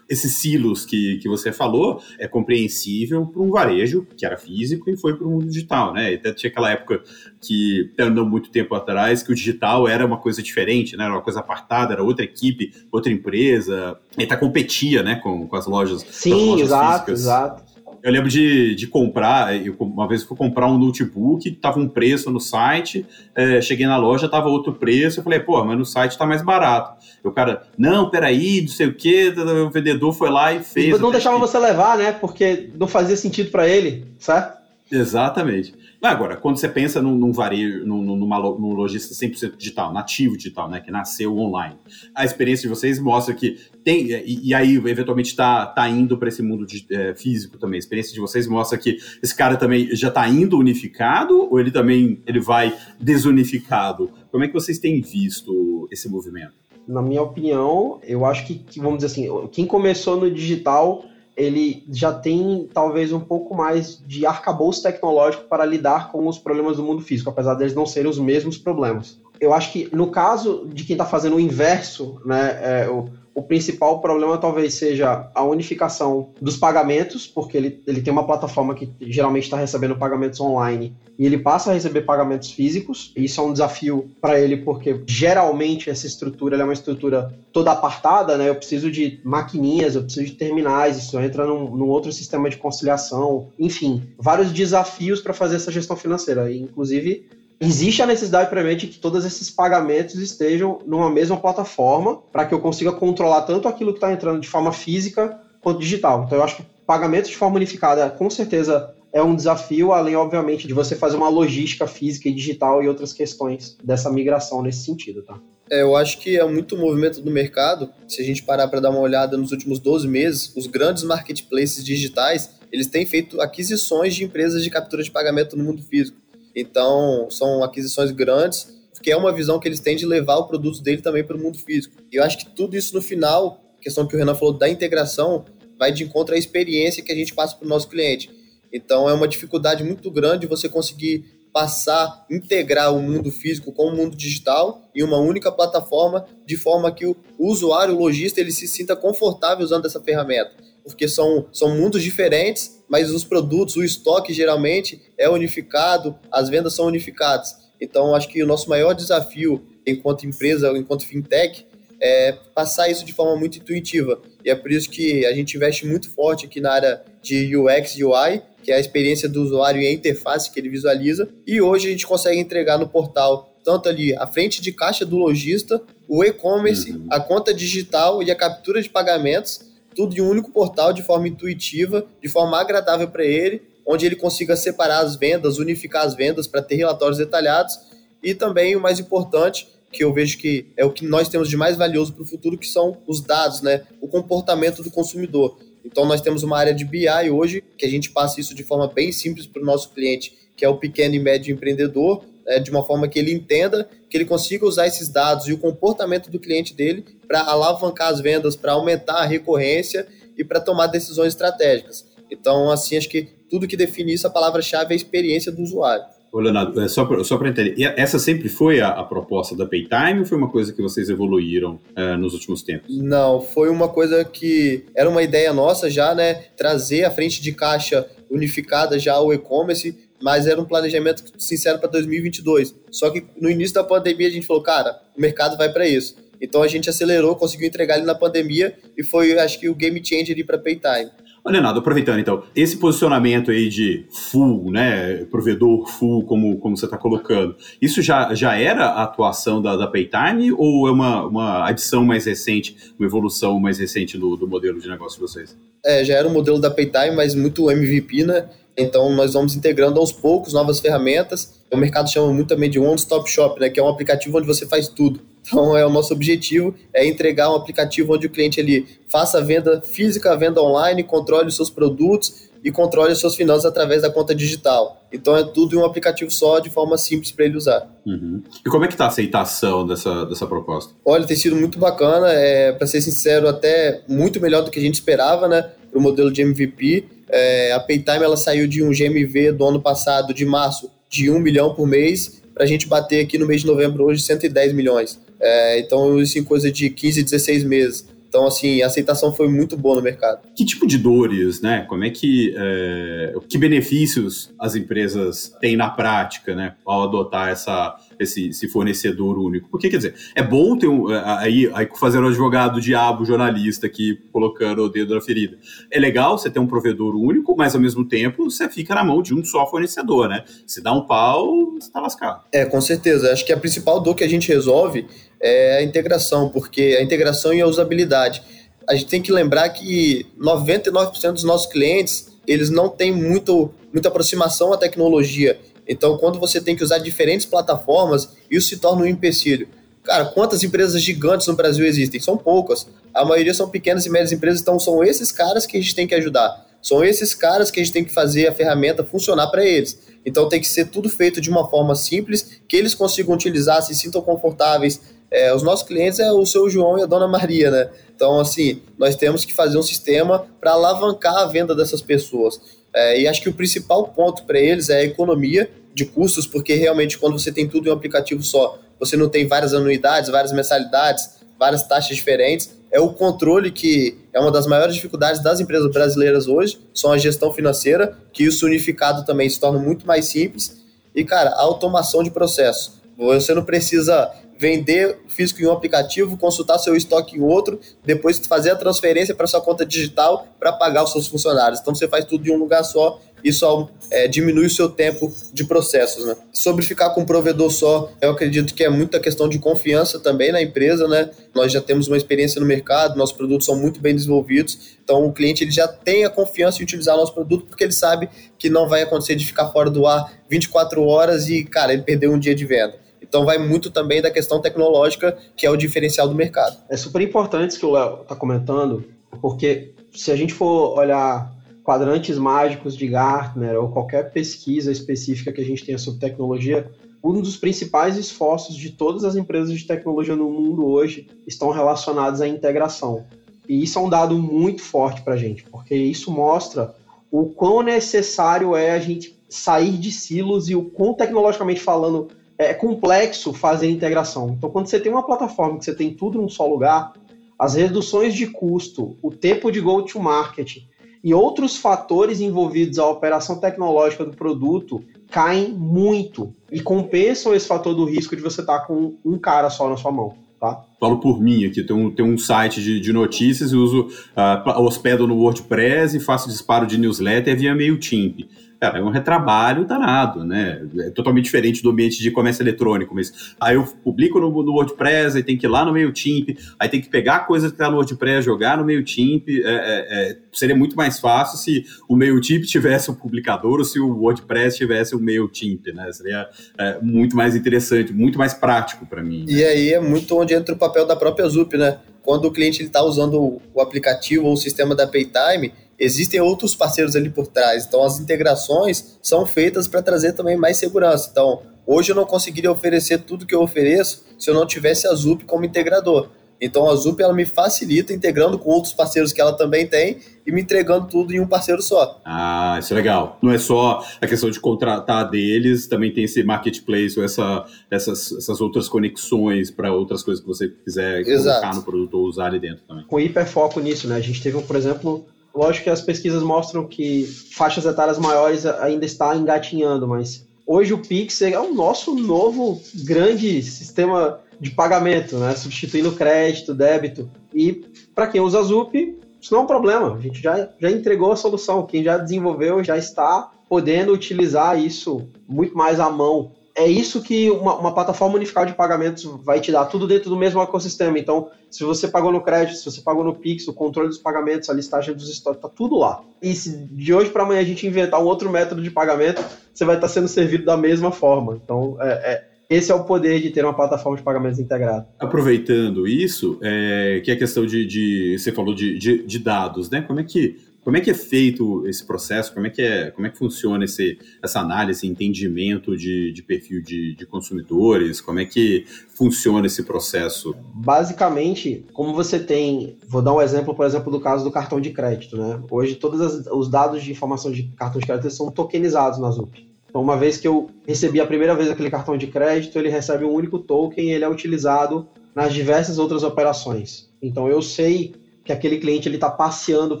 esses 0.08 0.32
silos 0.34 0.84
que, 0.84 1.18
que 1.22 1.28
você 1.28 1.52
falou, 1.52 2.02
é 2.18 2.28
compreensível 2.28 3.24
para 3.26 3.40
um 3.40 3.50
varejo 3.50 4.06
que 4.14 4.26
era 4.26 4.36
físico 4.36 4.90
e 4.90 4.96
foi 4.96 5.16
para 5.16 5.26
o 5.26 5.30
mundo 5.30 5.46
digital, 5.46 5.94
né? 5.94 6.14
Até 6.14 6.34
tinha 6.34 6.50
aquela 6.50 6.70
época 6.70 7.02
que, 7.40 7.90
não 8.14 8.26
muito 8.26 8.50
tempo 8.50 8.74
atrás, 8.74 9.22
que 9.22 9.32
o 9.32 9.34
digital 9.34 9.88
era 9.88 10.04
uma 10.04 10.18
coisa 10.18 10.42
diferente, 10.42 10.96
né? 10.96 11.04
Era 11.04 11.14
uma 11.14 11.22
coisa 11.22 11.40
apartada, 11.40 11.94
era 11.94 12.02
outra 12.02 12.24
equipe, 12.24 12.72
outra 12.92 13.10
empresa, 13.10 13.98
e 14.18 14.24
até 14.24 14.36
competia, 14.36 15.02
né, 15.02 15.16
com, 15.16 15.46
com 15.46 15.56
as 15.56 15.66
lojas, 15.66 16.04
Sim, 16.10 16.32
as 16.32 16.38
lojas 16.38 16.66
exato, 16.66 16.92
físicas. 16.92 17.20
exato. 17.20 17.67
Eu 18.02 18.12
lembro 18.12 18.28
de, 18.28 18.74
de 18.74 18.86
comprar, 18.86 19.54
eu, 19.56 19.74
uma 19.80 20.06
vez 20.06 20.22
eu 20.22 20.28
fui 20.28 20.36
comprar 20.36 20.66
um 20.66 20.78
notebook, 20.78 21.50
tava 21.52 21.78
um 21.78 21.88
preço 21.88 22.30
no 22.30 22.40
site, 22.40 23.06
é, 23.34 23.60
cheguei 23.60 23.86
na 23.86 23.96
loja, 23.96 24.28
tava 24.28 24.48
outro 24.48 24.72
preço, 24.72 25.20
eu 25.20 25.24
falei, 25.24 25.40
pô, 25.40 25.62
mas 25.64 25.78
no 25.78 25.84
site 25.84 26.16
tá 26.16 26.26
mais 26.26 26.42
barato. 26.42 26.98
E 27.22 27.26
o 27.26 27.32
cara, 27.32 27.62
não, 27.76 28.10
peraí, 28.10 28.60
não 28.62 28.68
sei 28.68 28.86
o 28.86 28.94
que, 28.94 29.30
o 29.30 29.70
vendedor 29.70 30.12
foi 30.12 30.30
lá 30.30 30.52
e 30.52 30.62
fez. 30.62 30.90
Mas 30.90 31.00
não 31.00 31.10
deixava 31.10 31.38
você 31.38 31.58
levar, 31.58 31.98
né? 31.98 32.12
Porque 32.12 32.70
não 32.78 32.86
fazia 32.86 33.16
sentido 33.16 33.50
para 33.50 33.68
ele, 33.68 34.06
certo? 34.18 34.58
Exatamente. 34.90 35.74
Agora, 36.00 36.36
quando 36.36 36.58
você 36.58 36.68
pensa 36.68 37.02
num, 37.02 37.16
num 37.16 37.32
varejo, 37.32 37.84
num, 37.84 38.02
numa, 38.02 38.38
num 38.38 38.72
lojista 38.72 39.12
100% 39.12 39.56
digital, 39.56 39.92
nativo 39.92 40.36
digital, 40.36 40.70
né, 40.70 40.80
que 40.80 40.92
nasceu 40.92 41.36
online, 41.36 41.74
a 42.14 42.24
experiência 42.24 42.62
de 42.62 42.68
vocês 42.68 43.00
mostra 43.00 43.34
que 43.34 43.58
tem, 43.82 44.06
e, 44.06 44.48
e 44.48 44.54
aí 44.54 44.76
eventualmente 44.76 45.30
está 45.30 45.66
tá 45.66 45.88
indo 45.88 46.16
para 46.16 46.28
esse 46.28 46.40
mundo 46.40 46.64
de, 46.64 46.86
é, 46.90 47.14
físico 47.14 47.58
também. 47.58 47.78
A 47.78 47.80
experiência 47.80 48.14
de 48.14 48.20
vocês 48.20 48.46
mostra 48.46 48.78
que 48.78 48.98
esse 49.20 49.34
cara 49.34 49.56
também 49.56 49.94
já 49.96 50.08
está 50.08 50.28
indo 50.28 50.56
unificado 50.56 51.48
ou 51.50 51.58
ele 51.58 51.72
também 51.72 52.22
ele 52.26 52.38
vai 52.38 52.76
desunificado? 53.00 54.10
Como 54.30 54.44
é 54.44 54.46
que 54.46 54.54
vocês 54.54 54.78
têm 54.78 55.00
visto 55.00 55.88
esse 55.90 56.08
movimento? 56.08 56.54
Na 56.86 57.02
minha 57.02 57.22
opinião, 57.22 58.00
eu 58.04 58.24
acho 58.24 58.46
que, 58.46 58.64
vamos 58.80 59.02
dizer 59.02 59.06
assim, 59.06 59.48
quem 59.48 59.66
começou 59.66 60.16
no 60.16 60.30
digital 60.30 61.04
ele 61.38 61.84
já 61.88 62.12
tem 62.12 62.68
talvez 62.74 63.12
um 63.12 63.20
pouco 63.20 63.54
mais 63.54 64.02
de 64.04 64.26
arcabouço 64.26 64.82
tecnológico 64.82 65.44
para 65.44 65.64
lidar 65.64 66.10
com 66.10 66.26
os 66.26 66.36
problemas 66.36 66.76
do 66.76 66.82
mundo 66.82 67.00
físico, 67.00 67.30
apesar 67.30 67.54
deles 67.54 67.74
não 67.74 67.86
serem 67.86 68.10
os 68.10 68.18
mesmos 68.18 68.58
problemas. 68.58 69.20
Eu 69.40 69.54
acho 69.54 69.72
que 69.72 69.88
no 69.94 70.10
caso 70.10 70.66
de 70.66 70.82
quem 70.82 70.94
está 70.94 71.06
fazendo 71.06 71.36
o 71.36 71.40
inverso, 71.40 72.20
né, 72.24 72.58
é, 72.60 72.88
o, 72.88 73.08
o 73.38 73.42
principal 73.42 74.00
problema 74.00 74.36
talvez 74.36 74.74
seja 74.74 75.30
a 75.32 75.44
unificação 75.44 76.30
dos 76.40 76.56
pagamentos, 76.56 77.24
porque 77.24 77.56
ele, 77.56 77.80
ele 77.86 78.02
tem 78.02 78.12
uma 78.12 78.26
plataforma 78.26 78.74
que 78.74 78.90
geralmente 79.00 79.44
está 79.44 79.56
recebendo 79.56 79.96
pagamentos 79.96 80.40
online 80.40 80.96
e 81.16 81.24
ele 81.24 81.38
passa 81.38 81.70
a 81.70 81.74
receber 81.74 82.02
pagamentos 82.02 82.50
físicos. 82.50 83.12
Isso 83.16 83.40
é 83.40 83.44
um 83.44 83.52
desafio 83.52 84.10
para 84.20 84.40
ele, 84.40 84.56
porque 84.58 85.02
geralmente 85.06 85.88
essa 85.88 86.06
estrutura 86.06 86.56
é 86.56 86.64
uma 86.64 86.72
estrutura 86.72 87.32
toda 87.52 87.70
apartada, 87.70 88.36
né? 88.36 88.48
Eu 88.48 88.56
preciso 88.56 88.90
de 88.90 89.20
maquininhas, 89.24 89.94
eu 89.94 90.02
preciso 90.02 90.26
de 90.26 90.32
terminais, 90.32 90.96
isso 90.96 91.18
entra 91.20 91.46
num, 91.46 91.76
num 91.76 91.86
outro 91.88 92.12
sistema 92.12 92.50
de 92.50 92.56
conciliação, 92.56 93.48
enfim, 93.58 94.02
vários 94.18 94.52
desafios 94.52 95.20
para 95.20 95.32
fazer 95.32 95.56
essa 95.56 95.70
gestão 95.70 95.96
financeira. 95.96 96.50
E, 96.50 96.58
inclusive, 96.58 97.26
existe 97.60 98.02
a 98.02 98.06
necessidade 98.06 98.50
premente 98.50 98.86
que 98.86 98.98
todos 98.98 99.24
esses 99.24 99.50
pagamentos 99.50 100.16
estejam 100.16 100.80
numa 100.86 101.10
mesma 101.10 101.36
plataforma 101.36 102.16
para 102.32 102.44
que 102.46 102.54
eu 102.54 102.60
consiga 102.60 102.92
controlar 102.92 103.42
tanto 103.42 103.68
aquilo 103.68 103.92
que 103.92 103.98
está 103.98 104.12
entrando 104.12 104.40
de 104.40 104.48
forma 104.48 104.72
física 104.72 105.40
quanto 105.60 105.80
digital. 105.80 106.24
Então 106.24 106.38
eu 106.38 106.44
acho 106.44 106.56
que 106.56 106.62
pagamento 106.86 107.28
de 107.28 107.36
forma 107.36 107.56
unificada 107.56 108.08
com 108.10 108.30
certeza 108.30 108.94
é 109.12 109.22
um 109.22 109.34
desafio, 109.34 109.92
além, 109.92 110.14
obviamente, 110.16 110.66
de 110.66 110.74
você 110.74 110.94
fazer 110.94 111.16
uma 111.16 111.28
logística 111.28 111.86
física 111.86 112.28
e 112.28 112.32
digital 112.32 112.82
e 112.82 112.88
outras 112.88 113.12
questões 113.12 113.76
dessa 113.82 114.10
migração 114.10 114.62
nesse 114.62 114.84
sentido, 114.84 115.22
tá? 115.22 115.38
É, 115.70 115.82
eu 115.82 115.96
acho 115.96 116.18
que 116.18 116.38
é 116.38 116.44
muito 116.44 116.76
movimento 116.76 117.20
do 117.20 117.30
mercado. 117.30 117.90
Se 118.06 118.22
a 118.22 118.24
gente 118.24 118.42
parar 118.42 118.68
para 118.68 118.80
dar 118.80 118.90
uma 118.90 119.00
olhada 119.00 119.36
nos 119.36 119.52
últimos 119.52 119.78
12 119.78 120.06
meses, 120.08 120.52
os 120.56 120.66
grandes 120.66 121.04
marketplaces 121.04 121.84
digitais, 121.84 122.50
eles 122.72 122.86
têm 122.86 123.04
feito 123.06 123.40
aquisições 123.40 124.14
de 124.14 124.24
empresas 124.24 124.62
de 124.62 124.70
captura 124.70 125.02
de 125.02 125.10
pagamento 125.10 125.56
no 125.56 125.64
mundo 125.64 125.82
físico. 125.82 126.16
Então, 126.58 127.28
são 127.30 127.62
aquisições 127.62 128.10
grandes, 128.10 128.66
que 129.00 129.12
é 129.12 129.16
uma 129.16 129.32
visão 129.32 129.60
que 129.60 129.68
eles 129.68 129.78
têm 129.78 129.96
de 129.96 130.04
levar 130.04 130.38
o 130.38 130.48
produto 130.48 130.82
dele 130.82 131.00
também 131.00 131.22
para 131.22 131.36
o 131.36 131.40
mundo 131.40 131.56
físico. 131.56 131.96
E 132.10 132.16
eu 132.16 132.24
acho 132.24 132.38
que 132.38 132.50
tudo 132.50 132.76
isso 132.76 132.94
no 132.94 133.00
final, 133.00 133.62
questão 133.80 134.06
que 134.08 134.16
o 134.16 134.18
Renan 134.18 134.34
falou 134.34 134.52
da 134.52 134.68
integração, 134.68 135.44
vai 135.78 135.92
de 135.92 136.02
encontro 136.02 136.34
à 136.34 136.38
experiência 136.38 137.02
que 137.02 137.12
a 137.12 137.14
gente 137.14 137.32
passa 137.32 137.54
para 137.54 137.64
o 137.64 137.68
nosso 137.68 137.88
cliente. 137.88 138.28
Então, 138.72 139.08
é 139.08 139.14
uma 139.14 139.28
dificuldade 139.28 139.84
muito 139.84 140.10
grande 140.10 140.48
você 140.48 140.68
conseguir 140.68 141.24
passar, 141.52 142.26
integrar 142.28 142.92
o 142.92 143.00
mundo 143.00 143.30
físico 143.30 143.72
com 143.72 143.84
o 143.84 143.96
mundo 143.96 144.16
digital 144.16 144.82
em 144.94 145.02
uma 145.02 145.18
única 145.18 145.50
plataforma, 145.52 146.26
de 146.44 146.56
forma 146.56 146.92
que 146.92 147.06
o 147.06 147.16
usuário, 147.38 147.94
o 147.94 147.98
lojista, 147.98 148.40
ele 148.40 148.50
se 148.50 148.66
sinta 148.66 148.96
confortável 148.96 149.64
usando 149.64 149.86
essa 149.86 150.00
ferramenta 150.00 150.68
porque 150.88 151.06
são, 151.06 151.46
são 151.52 151.76
mundos 151.76 152.02
diferentes, 152.02 152.77
mas 152.88 153.10
os 153.10 153.24
produtos, 153.24 153.76
o 153.76 153.84
estoque 153.84 154.32
geralmente 154.32 155.00
é 155.16 155.28
unificado, 155.28 156.18
as 156.32 156.48
vendas 156.48 156.74
são 156.74 156.86
unificadas. 156.86 157.56
Então, 157.80 158.14
acho 158.14 158.28
que 158.28 158.42
o 158.42 158.46
nosso 158.46 158.68
maior 158.68 158.92
desafio 158.92 159.64
enquanto 159.86 160.26
empresa, 160.26 160.70
enquanto 160.76 161.06
fintech, 161.06 161.66
é 162.00 162.32
passar 162.54 162.88
isso 162.88 163.04
de 163.04 163.12
forma 163.12 163.36
muito 163.36 163.58
intuitiva. 163.58 164.20
E 164.44 164.50
é 164.50 164.54
por 164.54 164.70
isso 164.70 164.88
que 164.88 165.26
a 165.26 165.32
gente 165.32 165.56
investe 165.56 165.86
muito 165.86 166.08
forte 166.10 166.46
aqui 166.46 166.60
na 166.60 166.72
área 166.72 167.02
de 167.22 167.56
UX 167.56 167.96
e 167.96 168.04
UI, 168.04 168.42
que 168.62 168.70
é 168.70 168.76
a 168.76 168.80
experiência 168.80 169.28
do 169.28 169.42
usuário 169.42 169.80
e 169.80 169.86
a 169.86 169.92
interface 169.92 170.50
que 170.50 170.60
ele 170.60 170.68
visualiza. 170.68 171.28
E 171.46 171.60
hoje 171.60 171.88
a 171.88 171.90
gente 171.90 172.06
consegue 172.06 172.38
entregar 172.38 172.78
no 172.78 172.88
portal 172.88 173.54
tanto 173.64 173.88
ali 173.88 174.16
a 174.16 174.26
frente 174.26 174.62
de 174.62 174.72
caixa 174.72 175.04
do 175.04 175.16
lojista, 175.16 175.82
o 176.06 176.24
e-commerce, 176.24 176.90
uhum. 176.90 177.06
a 177.10 177.20
conta 177.20 177.52
digital 177.52 178.22
e 178.22 178.30
a 178.30 178.34
captura 178.34 178.80
de 178.80 178.88
pagamentos 178.88 179.60
tudo 179.98 180.14
de 180.14 180.22
um 180.22 180.30
único 180.30 180.52
portal 180.52 180.92
de 180.92 181.02
forma 181.02 181.26
intuitiva, 181.26 182.06
de 182.22 182.28
forma 182.28 182.56
agradável 182.56 183.08
para 183.08 183.24
ele, 183.24 183.62
onde 183.84 184.06
ele 184.06 184.14
consiga 184.14 184.54
separar 184.54 185.00
as 185.00 185.16
vendas, 185.16 185.58
unificar 185.58 186.06
as 186.06 186.14
vendas 186.14 186.46
para 186.46 186.62
ter 186.62 186.76
relatórios 186.76 187.18
detalhados 187.18 187.76
e 188.22 188.32
também 188.32 188.76
o 188.76 188.80
mais 188.80 189.00
importante, 189.00 189.66
que 189.90 190.04
eu 190.04 190.14
vejo 190.14 190.38
que 190.38 190.68
é 190.76 190.84
o 190.84 190.92
que 190.92 191.04
nós 191.04 191.28
temos 191.28 191.48
de 191.48 191.56
mais 191.56 191.76
valioso 191.76 192.12
para 192.12 192.22
o 192.22 192.26
futuro, 192.26 192.56
que 192.56 192.68
são 192.68 192.96
os 193.08 193.20
dados, 193.20 193.60
né? 193.60 193.82
O 194.00 194.06
comportamento 194.06 194.84
do 194.84 194.90
consumidor. 194.90 195.58
Então 195.84 196.06
nós 196.06 196.20
temos 196.20 196.44
uma 196.44 196.56
área 196.56 196.72
de 196.72 196.84
BI 196.84 197.08
hoje, 197.32 197.64
que 197.76 197.84
a 197.84 197.90
gente 197.90 198.10
passa 198.10 198.40
isso 198.40 198.54
de 198.54 198.62
forma 198.62 198.86
bem 198.86 199.10
simples 199.10 199.48
para 199.48 199.60
o 199.60 199.64
nosso 199.64 199.92
cliente, 199.92 200.32
que 200.56 200.64
é 200.64 200.68
o 200.68 200.76
pequeno 200.76 201.16
e 201.16 201.18
médio 201.18 201.52
empreendedor, 201.52 202.24
é, 202.48 202.58
de 202.58 202.70
uma 202.70 202.84
forma 202.84 203.06
que 203.06 203.18
ele 203.18 203.32
entenda, 203.32 203.88
que 204.08 204.16
ele 204.16 204.24
consiga 204.24 204.66
usar 204.66 204.86
esses 204.86 205.08
dados 205.08 205.46
e 205.46 205.52
o 205.52 205.58
comportamento 205.58 206.30
do 206.30 206.38
cliente 206.40 206.74
dele 206.74 207.04
para 207.26 207.42
alavancar 207.42 208.08
as 208.08 208.20
vendas, 208.20 208.56
para 208.56 208.72
aumentar 208.72 209.18
a 209.18 209.26
recorrência 209.26 210.06
e 210.36 210.42
para 210.42 210.60
tomar 210.60 210.86
decisões 210.86 211.28
estratégicas. 211.28 212.06
Então, 212.30 212.70
assim, 212.70 212.96
acho 212.96 213.08
que 213.08 213.28
tudo 213.50 213.66
que 213.66 213.76
define 213.76 214.14
isso, 214.14 214.26
a 214.26 214.30
palavra-chave 214.30 214.90
é 214.90 214.94
a 214.94 214.96
experiência 214.96 215.52
do 215.52 215.62
usuário. 215.62 216.04
Ô, 216.30 216.40
Leonardo, 216.40 216.78
é 216.82 216.88
só 216.88 217.06
para 217.06 217.48
entender, 217.48 217.74
essa 217.96 218.18
sempre 218.18 218.50
foi 218.50 218.80
a, 218.80 218.88
a, 218.88 219.02
proposta 219.02 219.56
da 219.56 219.64
Paytime 219.64 220.20
ou 220.20 220.26
foi 220.26 220.36
uma 220.36 220.50
coisa 220.50 220.74
que 220.74 220.82
vocês 220.82 221.08
evoluíram 221.08 221.80
é, 221.96 222.16
nos 222.16 222.34
últimos 222.34 222.62
tempos? 222.62 222.94
Não, 222.98 223.40
foi 223.40 223.70
uma 223.70 223.88
coisa 223.88 224.22
que 224.26 224.84
era 224.94 225.08
uma 225.08 225.22
ideia 225.22 225.54
nossa 225.54 225.88
já, 225.88 226.14
né? 226.14 226.34
Trazer 226.54 227.04
a 227.04 227.10
frente 227.10 227.40
de 227.40 227.52
caixa 227.52 228.06
unificada 228.30 228.98
já 228.98 229.14
ao 229.14 229.32
e-commerce 229.32 229.96
mas 230.20 230.46
era 230.46 230.60
um 230.60 230.64
planejamento 230.64 231.22
sincero 231.38 231.78
para 231.78 231.88
2022. 231.88 232.74
Só 232.90 233.10
que 233.10 233.24
no 233.40 233.50
início 233.50 233.74
da 233.74 233.84
pandemia 233.84 234.28
a 234.28 234.30
gente 234.30 234.46
falou, 234.46 234.62
cara, 234.62 235.00
o 235.16 235.20
mercado 235.20 235.56
vai 235.56 235.72
para 235.72 235.86
isso. 235.86 236.16
Então 236.40 236.62
a 236.62 236.68
gente 236.68 236.88
acelerou, 236.88 237.36
conseguiu 237.36 237.66
entregar 237.66 237.96
ele 237.96 238.06
na 238.06 238.14
pandemia 238.14 238.76
e 238.96 239.02
foi, 239.02 239.36
acho 239.38 239.58
que, 239.58 239.68
o 239.68 239.74
game 239.74 240.00
changer 240.04 240.34
ali 240.34 240.44
para 240.44 240.58
Paytime. 240.58 241.10
Ô, 241.44 241.50
Leonardo, 241.50 241.78
aproveitando 241.78 242.18
então, 242.18 242.42
esse 242.54 242.76
posicionamento 242.76 243.50
aí 243.50 243.68
de 243.68 244.06
full, 244.10 244.70
né, 244.70 245.24
provedor 245.30 245.86
full, 245.88 246.24
como, 246.24 246.58
como 246.58 246.76
você 246.76 246.84
está 246.84 246.98
colocando, 246.98 247.56
isso 247.80 248.02
já, 248.02 248.34
já 248.34 248.56
era 248.56 248.84
a 248.84 249.04
atuação 249.04 249.62
da, 249.62 249.76
da 249.76 249.86
Paytime 249.86 250.52
ou 250.52 250.88
é 250.88 250.90
uma, 250.90 251.26
uma 251.26 251.68
adição 251.68 252.04
mais 252.04 252.26
recente, 252.26 252.76
uma 252.98 253.06
evolução 253.06 253.58
mais 253.58 253.78
recente 253.78 254.18
do, 254.18 254.36
do 254.36 254.46
modelo 254.46 254.80
de 254.80 254.88
negócio 254.88 255.18
de 255.18 255.22
vocês? 255.22 255.56
É, 255.84 256.04
já 256.04 256.14
era 256.14 256.26
o 256.28 256.30
modelo 256.30 256.60
da 256.60 256.70
Paytime, 256.70 257.14
mas 257.14 257.34
muito 257.34 257.70
MVP, 257.70 258.24
né? 258.24 258.48
Então, 258.78 259.12
nós 259.14 259.34
vamos 259.34 259.56
integrando 259.56 259.98
aos 259.98 260.12
poucos 260.12 260.52
novas 260.52 260.78
ferramentas. 260.78 261.60
O 261.70 261.76
mercado 261.76 262.08
chama 262.08 262.32
muito 262.32 262.48
também 262.48 262.70
de 262.70 262.78
One 262.78 262.94
Stop 262.96 263.28
Shop, 263.28 263.60
né? 263.60 263.68
Que 263.68 263.80
é 263.80 263.82
um 263.82 263.88
aplicativo 263.88 264.38
onde 264.38 264.46
você 264.46 264.64
faz 264.66 264.88
tudo. 264.88 265.20
Então 265.48 265.76
é 265.76 265.84
o 265.84 265.90
nosso 265.90 266.12
objetivo 266.12 266.74
é 266.92 267.06
entregar 267.06 267.50
um 267.50 267.54
aplicativo 267.54 268.14
onde 268.14 268.26
o 268.26 268.30
cliente 268.30 268.60
ele 268.60 268.86
faça 269.08 269.38
a 269.38 269.40
venda 269.40 269.80
física, 269.80 270.32
a 270.32 270.36
venda 270.36 270.62
online, 270.62 271.02
controle 271.02 271.48
os 271.48 271.56
seus 271.56 271.70
produtos 271.70 272.48
e 272.62 272.70
controle 272.70 273.12
as 273.12 273.18
suas 273.18 273.34
finanças 273.34 273.64
através 273.64 274.02
da 274.02 274.10
conta 274.10 274.34
digital. 274.34 275.06
Então 275.12 275.36
é 275.36 275.44
tudo 275.44 275.74
em 275.74 275.78
um 275.78 275.84
aplicativo 275.84 276.30
só, 276.30 276.58
de 276.58 276.68
forma 276.68 276.98
simples 276.98 277.32
para 277.32 277.46
ele 277.46 277.56
usar. 277.56 277.88
Uhum. 278.04 278.42
E 278.66 278.68
como 278.68 278.84
é 278.84 278.88
que 278.88 278.94
está 278.94 279.04
a 279.04 279.08
aceitação 279.08 279.86
dessa, 279.86 280.26
dessa 280.26 280.46
proposta? 280.46 280.92
Olha, 281.04 281.26
tem 281.26 281.36
sido 281.36 281.56
muito 281.56 281.78
bacana, 281.78 282.30
é, 282.30 282.72
para 282.72 282.86
ser 282.86 283.00
sincero, 283.00 283.48
até 283.48 284.02
muito 284.08 284.40
melhor 284.40 284.62
do 284.62 284.70
que 284.70 284.78
a 284.78 284.82
gente 284.82 284.94
esperava, 284.94 285.48
né? 285.48 285.62
Para 285.90 285.98
o 285.98 286.02
modelo 286.02 286.30
de 286.30 286.42
MVP. 286.42 287.17
É, 287.30 287.72
a 287.72 287.80
Paytime 287.80 288.24
ela 288.24 288.36
saiu 288.36 288.66
de 288.66 288.82
um 288.82 288.90
GMV 288.90 289.52
do 289.52 289.64
ano 289.64 289.80
passado, 289.80 290.32
de 290.32 290.44
março, 290.44 290.90
de 291.08 291.30
1 291.30 291.38
milhão 291.38 291.74
por 291.74 291.86
mês, 291.86 292.42
para 292.54 292.64
a 292.64 292.66
gente 292.66 292.86
bater 292.86 293.24
aqui 293.24 293.38
no 293.38 293.46
mês 293.46 293.60
de 293.60 293.66
novembro 293.66 294.04
hoje 294.04 294.22
110 294.22 294.72
milhões. 294.72 295.20
É, 295.40 295.78
então, 295.78 296.20
isso 296.20 296.38
em 296.38 296.44
coisa 296.44 296.70
de 296.70 296.90
15, 296.90 297.22
16 297.22 297.64
meses. 297.64 298.08
Então, 298.28 298.46
assim, 298.46 298.82
a 298.82 298.86
aceitação 298.86 299.32
foi 299.32 299.48
muito 299.48 299.76
boa 299.76 299.96
no 299.96 300.02
mercado. 300.02 300.40
Que 300.54 300.64
tipo 300.64 300.86
de 300.86 300.98
dores, 300.98 301.62
né? 301.62 301.86
Como 301.88 302.04
é 302.04 302.10
que. 302.10 302.54
É, 302.56 303.34
que 303.48 303.56
benefícios 303.56 304.50
as 304.60 304.74
empresas 304.74 305.54
têm 305.60 305.76
na 305.76 305.88
prática, 305.88 306.54
né? 306.54 306.74
Ao 306.84 307.04
adotar 307.04 307.48
essa, 307.48 307.96
esse, 308.18 308.48
esse 308.48 308.68
fornecedor 308.68 309.38
único? 309.38 309.68
Porque, 309.68 309.88
quer 309.88 309.96
dizer, 309.96 310.14
é 310.34 310.42
bom 310.42 310.76
ter 310.76 310.88
um. 310.88 311.12
É, 311.12 311.22
aí, 311.38 311.70
aí 311.74 311.88
fazer 311.98 312.18
um 312.18 312.28
advogado 312.28 312.80
diabo 312.80 313.24
jornalista 313.24 313.86
aqui 313.86 314.18
colocando 314.32 314.82
o 314.82 314.88
dedo 314.88 315.14
na 315.14 315.20
ferida. 315.20 315.58
É 315.90 315.98
legal 315.98 316.38
você 316.38 316.50
ter 316.50 316.58
um 316.58 316.66
provedor 316.66 317.14
único, 317.16 317.56
mas 317.56 317.74
ao 317.74 317.80
mesmo 317.80 318.04
tempo 318.04 318.50
você 318.50 318.68
fica 318.68 318.94
na 318.94 319.04
mão 319.04 319.22
de 319.22 319.34
um 319.34 319.44
só 319.44 319.66
fornecedor, 319.66 320.28
né? 320.28 320.44
Se 320.66 320.80
dá 320.80 320.92
um 320.92 321.06
pau, 321.06 321.72
você 321.72 321.90
tá 321.90 322.00
lascado. 322.00 322.44
É, 322.52 322.64
com 322.64 322.80
certeza. 322.80 323.32
Acho 323.32 323.44
que 323.44 323.52
a 323.52 323.56
principal 323.56 324.00
dor 324.00 324.14
que 324.14 324.24
a 324.24 324.28
gente 324.28 324.48
resolve 324.48 325.06
é 325.40 325.78
a 325.78 325.82
integração, 325.82 326.48
porque 326.48 326.96
a 326.98 327.02
integração 327.02 327.52
e 327.54 327.60
a 327.60 327.66
usabilidade. 327.66 328.42
A 328.88 328.94
gente 328.94 329.06
tem 329.06 329.22
que 329.22 329.30
lembrar 329.30 329.68
que 329.68 330.26
99% 330.40 331.32
dos 331.32 331.44
nossos 331.44 331.70
clientes, 331.70 332.28
eles 332.46 332.70
não 332.70 332.88
têm 332.88 333.12
muito, 333.12 333.70
muita 333.92 334.08
aproximação 334.08 334.72
à 334.72 334.78
tecnologia. 334.78 335.58
Então, 335.88 336.18
quando 336.18 336.38
você 336.38 336.60
tem 336.60 336.76
que 336.76 336.84
usar 336.84 336.98
diferentes 336.98 337.46
plataformas, 337.46 338.28
isso 338.50 338.68
se 338.68 338.76
torna 338.76 339.02
um 339.02 339.06
empecilho. 339.06 339.68
Cara, 340.04 340.26
quantas 340.26 340.62
empresas 340.62 341.02
gigantes 341.02 341.46
no 341.46 341.56
Brasil 341.56 341.86
existem? 341.86 342.20
São 342.20 342.36
poucas. 342.36 342.86
A 343.14 343.24
maioria 343.24 343.54
são 343.54 343.68
pequenas 343.68 344.06
e 344.06 344.10
médias 344.10 344.32
empresas, 344.32 344.60
então 344.60 344.78
são 344.78 345.02
esses 345.02 345.32
caras 345.32 345.66
que 345.66 345.76
a 345.76 345.80
gente 345.80 345.94
tem 345.94 346.06
que 346.06 346.14
ajudar. 346.14 346.66
São 346.80 347.04
esses 347.04 347.34
caras 347.34 347.70
que 347.70 347.80
a 347.80 347.84
gente 347.84 347.92
tem 347.92 348.04
que 348.04 348.12
fazer 348.12 348.46
a 348.46 348.52
ferramenta 348.52 349.02
funcionar 349.02 349.48
para 349.48 349.64
eles. 349.64 349.98
Então 350.24 350.48
tem 350.48 350.60
que 350.60 350.68
ser 350.68 350.86
tudo 350.86 351.08
feito 351.08 351.40
de 351.40 351.50
uma 351.50 351.68
forma 351.68 351.94
simples, 351.94 352.60
que 352.68 352.76
eles 352.76 352.94
consigam 352.94 353.34
utilizar, 353.34 353.82
se 353.82 353.94
sintam 353.94 354.22
confortáveis, 354.22 355.00
é, 355.30 355.54
os 355.54 355.62
nossos 355.62 355.86
clientes 355.86 356.18
é 356.18 356.32
o 356.32 356.44
seu 356.46 356.68
João 356.70 356.98
e 356.98 357.02
a 357.02 357.06
dona 357.06 357.28
Maria, 357.28 357.70
né? 357.70 357.90
Então, 358.14 358.40
assim, 358.40 358.82
nós 358.98 359.14
temos 359.14 359.44
que 359.44 359.52
fazer 359.52 359.78
um 359.78 359.82
sistema 359.82 360.46
para 360.60 360.72
alavancar 360.72 361.36
a 361.36 361.46
venda 361.46 361.74
dessas 361.74 362.00
pessoas. 362.00 362.60
É, 362.94 363.20
e 363.20 363.28
acho 363.28 363.42
que 363.42 363.48
o 363.48 363.52
principal 363.52 364.08
ponto 364.08 364.44
para 364.44 364.58
eles 364.58 364.88
é 364.88 364.98
a 364.98 365.04
economia 365.04 365.70
de 365.94 366.06
custos, 366.06 366.46
porque 366.46 366.74
realmente 366.74 367.18
quando 367.18 367.38
você 367.38 367.52
tem 367.52 367.68
tudo 367.68 367.88
em 367.88 367.90
um 367.90 367.94
aplicativo 367.94 368.42
só, 368.42 368.78
você 368.98 369.16
não 369.16 369.28
tem 369.28 369.46
várias 369.46 369.74
anuidades, 369.74 370.30
várias 370.30 370.52
mensalidades, 370.52 371.38
várias 371.58 371.82
taxas 371.82 372.16
diferentes. 372.16 372.76
É 372.90 372.98
o 372.98 373.12
controle 373.12 373.70
que 373.70 374.16
é 374.32 374.40
uma 374.40 374.50
das 374.50 374.66
maiores 374.66 374.94
dificuldades 374.94 375.42
das 375.42 375.60
empresas 375.60 375.90
brasileiras 375.92 376.48
hoje, 376.48 376.78
são 376.94 377.12
a 377.12 377.18
gestão 377.18 377.52
financeira, 377.52 378.16
que 378.32 378.44
isso 378.44 378.64
unificado 378.64 379.24
também 379.24 379.48
se 379.48 379.60
torna 379.60 379.78
muito 379.78 380.06
mais 380.06 380.26
simples. 380.26 380.78
E, 381.14 381.24
cara, 381.24 381.50
a 381.50 381.62
automação 381.62 382.22
de 382.22 382.30
processo. 382.30 382.98
Você 383.16 383.52
não 383.52 383.64
precisa 383.64 384.30
vender 384.58 385.18
físico 385.28 385.62
em 385.62 385.66
um 385.66 385.72
aplicativo, 385.72 386.36
consultar 386.36 386.78
seu 386.78 386.96
estoque 386.96 387.36
em 387.36 387.40
outro, 387.40 387.78
depois 388.04 388.38
fazer 388.46 388.72
a 388.72 388.76
transferência 388.76 389.34
para 389.34 389.46
sua 389.46 389.60
conta 389.60 389.86
digital 389.86 390.48
para 390.58 390.72
pagar 390.72 391.04
os 391.04 391.12
seus 391.12 391.28
funcionários. 391.28 391.80
Então 391.80 391.94
você 391.94 392.08
faz 392.08 392.24
tudo 392.24 392.46
em 392.48 392.52
um 392.52 392.58
lugar 392.58 392.82
só, 392.82 393.20
isso 393.44 393.88
é, 394.10 394.26
diminui 394.26 394.66
o 394.66 394.70
seu 394.70 394.88
tempo 394.88 395.32
de 395.52 395.64
processos. 395.64 396.26
Né? 396.26 396.36
Sobre 396.52 396.84
ficar 396.84 397.10
com 397.10 397.20
um 397.20 397.24
provedor 397.24 397.70
só, 397.70 398.10
eu 398.20 398.32
acredito 398.32 398.74
que 398.74 398.82
é 398.82 398.88
muita 398.88 399.20
questão 399.20 399.48
de 399.48 399.60
confiança 399.60 400.18
também 400.18 400.50
na 400.50 400.60
empresa. 400.60 401.06
Né? 401.06 401.30
Nós 401.54 401.70
já 401.70 401.80
temos 401.80 402.08
uma 402.08 402.16
experiência 402.16 402.60
no 402.60 402.66
mercado, 402.66 403.16
nossos 403.16 403.36
produtos 403.36 403.66
são 403.66 403.76
muito 403.76 404.00
bem 404.00 404.14
desenvolvidos, 404.14 404.96
então 405.02 405.24
o 405.24 405.32
cliente 405.32 405.62
ele 405.62 405.70
já 405.70 405.86
tem 405.86 406.24
a 406.24 406.30
confiança 406.30 406.80
em 406.80 406.82
utilizar 406.82 407.16
nosso 407.16 407.32
produto 407.32 407.66
porque 407.66 407.84
ele 407.84 407.92
sabe 407.92 408.28
que 408.58 408.68
não 408.68 408.88
vai 408.88 409.02
acontecer 409.02 409.36
de 409.36 409.46
ficar 409.46 409.68
fora 409.68 409.88
do 409.88 410.06
ar 410.06 410.32
24 410.50 411.04
horas 411.04 411.48
e, 411.48 411.64
cara, 411.64 411.92
ele 411.92 412.02
perdeu 412.02 412.32
um 412.32 412.38
dia 412.38 412.54
de 412.54 412.64
venda. 412.64 412.94
Então 413.22 413.44
vai 413.44 413.58
muito 413.58 413.90
também 413.90 414.22
da 414.22 414.30
questão 414.30 414.60
tecnológica, 414.60 415.36
que 415.56 415.66
é 415.66 415.70
o 415.70 415.76
diferencial 415.76 416.28
do 416.28 416.34
mercado. 416.34 416.76
É 416.88 416.96
super 416.96 417.20
importante 417.20 417.70
isso 417.70 417.80
que 417.80 417.86
o 417.86 417.92
Léo 417.92 418.22
está 418.22 418.34
comentando, 418.34 419.04
porque 419.40 419.92
se 420.12 420.30
a 420.30 420.36
gente 420.36 420.54
for 420.54 420.98
olhar 420.98 421.52
quadrantes 421.84 422.36
mágicos 422.38 422.96
de 422.96 423.08
Gartner 423.08 423.80
ou 423.80 423.88
qualquer 423.88 424.30
pesquisa 424.30 424.92
específica 424.92 425.52
que 425.52 425.60
a 425.60 425.64
gente 425.64 425.84
tenha 425.84 425.98
sobre 425.98 426.20
tecnologia, 426.20 426.90
um 427.22 427.40
dos 427.40 427.56
principais 427.56 428.16
esforços 428.16 428.76
de 428.76 428.90
todas 428.90 429.24
as 429.24 429.36
empresas 429.36 429.78
de 429.78 429.86
tecnologia 429.86 430.36
no 430.36 430.50
mundo 430.50 430.86
hoje 430.86 431.28
estão 431.46 431.70
relacionados 431.70 432.40
à 432.40 432.48
integração. 432.48 433.24
E 433.68 433.82
isso 433.82 433.98
é 433.98 434.02
um 434.02 434.08
dado 434.08 434.38
muito 434.38 434.80
forte 434.82 435.22
para 435.22 435.34
a 435.34 435.36
gente, 435.36 435.62
porque 435.64 435.94
isso 435.94 436.30
mostra 436.30 436.94
o 437.30 437.46
quão 437.46 437.82
necessário 437.82 438.74
é 438.74 438.92
a 438.92 438.98
gente 438.98 439.38
sair 439.48 439.96
de 439.98 440.12
silos 440.12 440.68
e 440.68 440.74
o 440.74 440.84
quão 440.84 441.14
tecnologicamente 441.14 441.80
falando 441.80 442.28
é 442.58 442.74
complexo 442.74 443.52
fazer 443.52 443.88
integração. 443.88 444.54
Então, 444.58 444.68
quando 444.68 444.88
você 444.88 444.98
tem 444.98 445.12
uma 445.12 445.24
plataforma 445.24 445.78
que 445.78 445.84
você 445.84 445.94
tem 445.94 446.12
tudo 446.12 446.40
num 446.42 446.48
só 446.48 446.66
lugar, 446.66 447.12
as 447.56 447.74
reduções 447.74 448.34
de 448.34 448.48
custo, 448.48 449.16
o 449.22 449.30
tempo 449.30 449.70
de 449.70 449.80
go-to-market 449.80 450.78
e 451.22 451.32
outros 451.32 451.76
fatores 451.76 452.40
envolvidos 452.40 452.98
à 452.98 453.06
operação 453.06 453.58
tecnológica 453.58 454.24
do 454.24 454.36
produto 454.36 455.02
caem 455.30 455.70
muito 455.70 456.52
e 456.70 456.80
compensam 456.80 457.54
esse 457.54 457.66
fator 457.66 457.94
do 457.94 458.04
risco 458.04 458.34
de 458.34 458.42
você 458.42 458.60
estar 458.60 458.80
com 458.80 459.14
um 459.24 459.38
cara 459.38 459.70
só 459.70 459.88
na 459.88 459.96
sua 459.96 460.10
mão. 460.10 460.34
Tá? 460.60 460.84
Falo 460.98 461.20
por 461.20 461.40
mim 461.40 461.64
aqui, 461.64 461.84
tem 461.84 461.94
um, 461.94 462.12
um 462.20 462.36
site 462.36 462.82
de, 462.82 462.98
de 462.98 463.12
notícias 463.12 463.70
e 463.70 463.76
uso, 463.76 464.08
uh, 464.36 464.80
hospedo 464.80 465.24
no 465.26 465.36
WordPress 465.36 466.16
e 466.16 466.20
faço 466.20 466.48
disparo 466.48 466.84
de 466.84 466.98
newsletter 466.98 467.56
via 467.56 467.74
MailChimp 467.74 468.48
cara, 468.80 468.98
é 468.98 469.02
um 469.02 469.10
retrabalho 469.10 469.84
danado, 469.84 470.44
né? 470.44 470.86
É 470.98 471.10
totalmente 471.10 471.44
diferente 471.44 471.82
do 471.82 471.90
ambiente 471.90 472.22
de 472.22 472.30
comércio 472.30 472.62
eletrônico, 472.62 473.14
mas 473.14 473.54
aí 473.60 473.74
eu 473.74 473.84
publico 473.84 474.38
no, 474.38 474.50
no 474.62 474.72
WordPress, 474.72 475.36
aí 475.36 475.42
tem 475.42 475.56
que 475.56 475.66
ir 475.66 475.68
lá 475.68 475.84
no 475.84 475.92
MailChimp, 475.92 476.56
aí 476.78 476.88
tem 476.88 477.00
que 477.00 477.08
pegar 477.08 477.36
a 477.36 477.40
coisa 477.40 477.70
que 477.70 477.76
tá 477.76 477.90
no 477.90 477.96
WordPress, 477.96 478.44
jogar 478.44 478.76
no 478.78 478.84
MailChimp, 478.84 479.48
é, 479.48 479.62
é, 479.62 480.30
é, 480.30 480.38
seria 480.52 480.76
muito 480.76 480.96
mais 480.96 481.18
fácil 481.18 481.58
se 481.58 481.84
o 482.08 482.16
MailChimp 482.16 482.64
tivesse 482.64 483.10
um 483.10 483.14
publicador 483.14 483.78
ou 483.78 483.84
se 483.84 483.98
o 483.98 484.16
WordPress 484.16 484.76
tivesse 484.76 485.14
o 485.14 485.18
um 485.18 485.22
MailChimp, 485.22 485.92
né? 485.92 486.12
Seria 486.12 486.48
é, 486.78 486.98
muito 487.02 487.36
mais 487.36 487.56
interessante, 487.56 488.12
muito 488.12 488.38
mais 488.38 488.54
prático 488.54 489.06
para 489.06 489.22
mim. 489.22 489.44
Né? 489.44 489.52
E 489.52 489.64
aí 489.64 489.92
é 489.92 490.00
muito 490.00 490.36
onde 490.36 490.54
entra 490.54 490.74
o 490.74 490.78
papel 490.78 491.06
da 491.06 491.16
própria 491.16 491.48
Zup, 491.48 491.76
né? 491.76 491.98
Quando 492.28 492.44
o 492.44 492.52
cliente 492.52 492.82
está 492.82 493.02
usando 493.02 493.58
o 493.72 493.80
aplicativo 493.80 494.48
ou 494.48 494.52
o 494.52 494.56
sistema 494.58 494.94
da 494.94 495.06
Paytime, 495.06 495.72
existem 495.98 496.38
outros 496.38 496.74
parceiros 496.74 497.16
ali 497.16 497.30
por 497.30 497.46
trás. 497.46 497.86
Então, 497.86 498.04
as 498.04 498.18
integrações 498.18 499.18
são 499.22 499.46
feitas 499.46 499.88
para 499.88 500.02
trazer 500.02 500.34
também 500.34 500.54
mais 500.54 500.76
segurança. 500.76 501.30
Então, 501.32 501.62
hoje 501.86 502.12
eu 502.12 502.14
não 502.14 502.26
conseguiria 502.26 502.70
oferecer 502.70 503.22
tudo 503.22 503.46
que 503.46 503.54
eu 503.54 503.62
ofereço 503.62 504.26
se 504.38 504.50
eu 504.50 504.52
não 504.52 504.66
tivesse 504.66 505.06
a 505.06 505.14
Zup 505.14 505.42
como 505.46 505.64
integrador. 505.64 506.28
Então, 506.60 506.90
a 506.90 506.96
Zup 506.96 507.20
ela 507.20 507.32
me 507.32 507.46
facilita 507.46 508.12
integrando 508.12 508.58
com 508.58 508.70
outros 508.70 508.92
parceiros 508.92 509.32
que 509.32 509.40
ela 509.40 509.52
também 509.52 509.86
tem 509.86 510.18
e 510.46 510.50
me 510.50 510.62
entregando 510.62 511.06
tudo 511.06 511.32
em 511.32 511.40
um 511.40 511.46
parceiro 511.46 511.80
só. 511.82 512.20
Ah, 512.24 512.76
isso 512.80 512.92
é 512.92 512.96
legal. 512.96 513.38
Não 513.42 513.52
é 513.52 513.58
só 513.58 514.04
a 514.20 514.26
questão 514.26 514.50
de 514.50 514.58
contratar 514.58 515.28
deles, 515.30 515.86
também 515.86 516.12
tem 516.12 516.24
esse 516.24 516.42
marketplace 516.42 517.18
ou 517.18 517.24
essa, 517.24 517.64
essas, 517.90 518.32
essas 518.32 518.60
outras 518.60 518.88
conexões 518.88 519.70
para 519.70 519.92
outras 519.92 520.22
coisas 520.22 520.42
que 520.42 520.48
você 520.48 520.68
quiser 520.68 521.20
Exato. 521.20 521.60
colocar 521.60 521.76
no 521.76 521.82
produto 521.82 522.14
ou 522.14 522.26
usar 522.26 522.46
ali 522.46 522.58
dentro 522.58 522.82
também. 522.88 523.04
Com 523.04 523.20
hiperfoco 523.20 523.78
nisso, 523.80 524.08
né? 524.08 524.16
A 524.16 524.20
gente 524.20 524.42
teve, 524.42 524.60
por 524.62 524.74
exemplo, 524.74 525.26
Lógico 525.54 525.84
que 525.84 525.90
as 525.90 526.00
pesquisas 526.00 526.42
mostram 526.42 526.86
que 526.86 527.24
faixas 527.50 527.84
etárias 527.84 528.16
maiores 528.16 528.64
ainda 528.64 529.04
está 529.04 529.34
engatinhando, 529.34 530.06
mas 530.06 530.46
hoje 530.64 530.92
o 530.92 530.98
Pix 530.98 531.42
é 531.42 531.58
o 531.58 531.74
nosso 531.74 532.14
novo 532.14 532.80
grande 533.04 533.60
sistema 533.62 534.40
de 534.60 534.70
pagamento, 534.70 535.36
né? 535.38 535.54
Substituindo 535.54 536.12
crédito, 536.12 536.74
débito. 536.74 537.30
E 537.54 537.84
para 538.14 538.26
quem 538.26 538.40
usa 538.40 538.62
Zup, 538.62 538.94
isso 539.40 539.52
não 539.52 539.60
é 539.60 539.64
um 539.64 539.66
problema. 539.66 540.14
A 540.14 540.20
gente 540.20 540.40
já, 540.40 540.68
já 540.78 540.90
entregou 540.90 541.32
a 541.32 541.36
solução. 541.36 541.86
Quem 541.86 542.02
já 542.02 542.18
desenvolveu 542.18 542.82
já 542.82 542.96
está 542.96 543.50
podendo 543.68 544.12
utilizar 544.12 544.78
isso 544.78 545.28
muito 545.46 545.76
mais 545.76 546.00
à 546.00 546.10
mão 546.10 546.52
é 546.78 546.86
isso 546.86 547.20
que 547.20 547.50
uma, 547.50 547.74
uma, 547.74 547.92
plataforma 547.92 548.36
unificada 548.36 548.66
de 548.66 548.72
pagamentos 548.72 549.24
vai 549.42 549.60
te 549.60 549.72
dar, 549.72 549.86
tudo 549.86 550.06
dentro 550.06 550.30
do 550.30 550.36
mesmo 550.36 550.62
ecossistema. 550.62 551.18
Então, 551.18 551.50
se 551.68 551.82
você 551.82 552.06
pagou 552.06 552.30
no 552.30 552.40
crédito, 552.40 552.78
se 552.78 552.84
você 552.84 553.00
pagou 553.00 553.24
no 553.24 553.34
Pix, 553.34 553.66
o 553.66 553.72
controle 553.72 554.08
dos 554.08 554.18
pagamentos, 554.18 554.70
a 554.70 554.72
listagem 554.72 555.12
dos 555.12 555.28
estoques, 555.28 555.60
tá 555.60 555.68
tudo 555.68 555.98
lá. 555.98 556.22
E 556.40 556.54
se 556.54 556.70
de 556.70 557.12
hoje 557.12 557.30
para 557.30 557.42
amanhã 557.42 557.60
a 557.60 557.64
gente 557.64 557.84
inventar 557.84 558.22
um 558.22 558.26
outro 558.26 558.48
método 558.48 558.80
de 558.80 558.92
pagamento, 558.92 559.44
você 559.74 559.84
vai 559.84 559.96
estar 559.96 560.06
sendo 560.06 560.28
servido 560.28 560.64
da 560.64 560.76
mesma 560.76 561.10
forma. 561.10 561.58
Então, 561.62 561.96
é, 562.00 562.08
é, 562.10 562.47
Esse 562.70 562.92
é 562.92 562.94
o 562.94 563.04
poder 563.04 563.40
de 563.40 563.48
ter 563.48 563.64
uma 563.64 563.72
plataforma 563.72 564.18
de 564.18 564.22
pagamentos 564.22 564.58
integrada. 564.58 565.08
Aproveitando 565.18 566.06
isso, 566.06 566.58
é, 566.62 567.22
que 567.24 567.30
é 567.30 567.34
a 567.34 567.38
questão 567.38 567.64
de, 567.64 567.86
de 567.86 568.38
você 568.38 568.52
falou 568.52 568.74
de, 568.74 568.98
de, 568.98 569.26
de, 569.26 569.38
dados, 569.38 569.88
né? 569.88 570.02
Como 570.02 570.20
é 570.20 570.24
que 570.24 570.56
como 570.84 570.96
é 570.96 571.00
que 571.00 571.10
é 571.10 571.14
feito 571.14 571.86
esse 571.86 572.06
processo? 572.06 572.52
Como 572.52 572.66
é 572.66 572.70
que 572.70 572.82
é 572.82 573.10
como 573.10 573.26
é 573.26 573.30
que 573.30 573.38
funciona 573.38 573.86
esse, 573.86 574.18
essa 574.42 574.60
análise, 574.60 575.06
entendimento 575.06 575.96
de, 575.96 576.30
de 576.30 576.42
perfil 576.42 576.82
de, 576.82 577.14
de 577.14 577.24
consumidores? 577.24 578.20
Como 578.20 578.38
é 578.38 578.44
que 578.44 578.84
funciona 579.16 579.66
esse 579.66 579.82
processo? 579.82 580.54
Basicamente, 580.74 581.86
como 581.94 582.12
você 582.12 582.38
tem, 582.38 582.98
vou 583.08 583.22
dar 583.22 583.32
um 583.32 583.40
exemplo, 583.40 583.74
por 583.74 583.86
exemplo, 583.86 584.12
do 584.12 584.20
caso 584.20 584.44
do 584.44 584.50
cartão 584.50 584.78
de 584.78 584.90
crédito, 584.90 585.38
né? 585.38 585.58
Hoje 585.70 585.94
todos 585.94 586.46
os 586.46 586.70
dados 586.70 587.02
de 587.02 587.12
informação 587.12 587.50
de 587.50 587.62
cartão 587.76 587.98
de 587.98 588.06
crédito 588.06 588.30
são 588.30 588.50
tokenizados 588.50 589.18
na 589.18 589.30
ZUP. 589.30 589.67
Então, 589.88 590.02
uma 590.02 590.16
vez 590.16 590.36
que 590.36 590.46
eu 590.46 590.68
recebi 590.86 591.20
a 591.20 591.26
primeira 591.26 591.54
vez 591.54 591.70
aquele 591.70 591.90
cartão 591.90 592.16
de 592.16 592.26
crédito, 592.26 592.78
ele 592.78 592.88
recebe 592.88 593.24
um 593.24 593.32
único 593.32 593.58
token 593.58 594.04
e 594.04 594.12
ele 594.12 594.24
é 594.24 594.28
utilizado 594.28 595.08
nas 595.34 595.54
diversas 595.54 595.98
outras 595.98 596.22
operações. 596.22 597.08
Então, 597.22 597.48
eu 597.48 597.62
sei 597.62 598.14
que 598.44 598.52
aquele 598.52 598.78
cliente 598.78 599.08
ele 599.08 599.16
está 599.16 599.30
passeando 599.30 600.00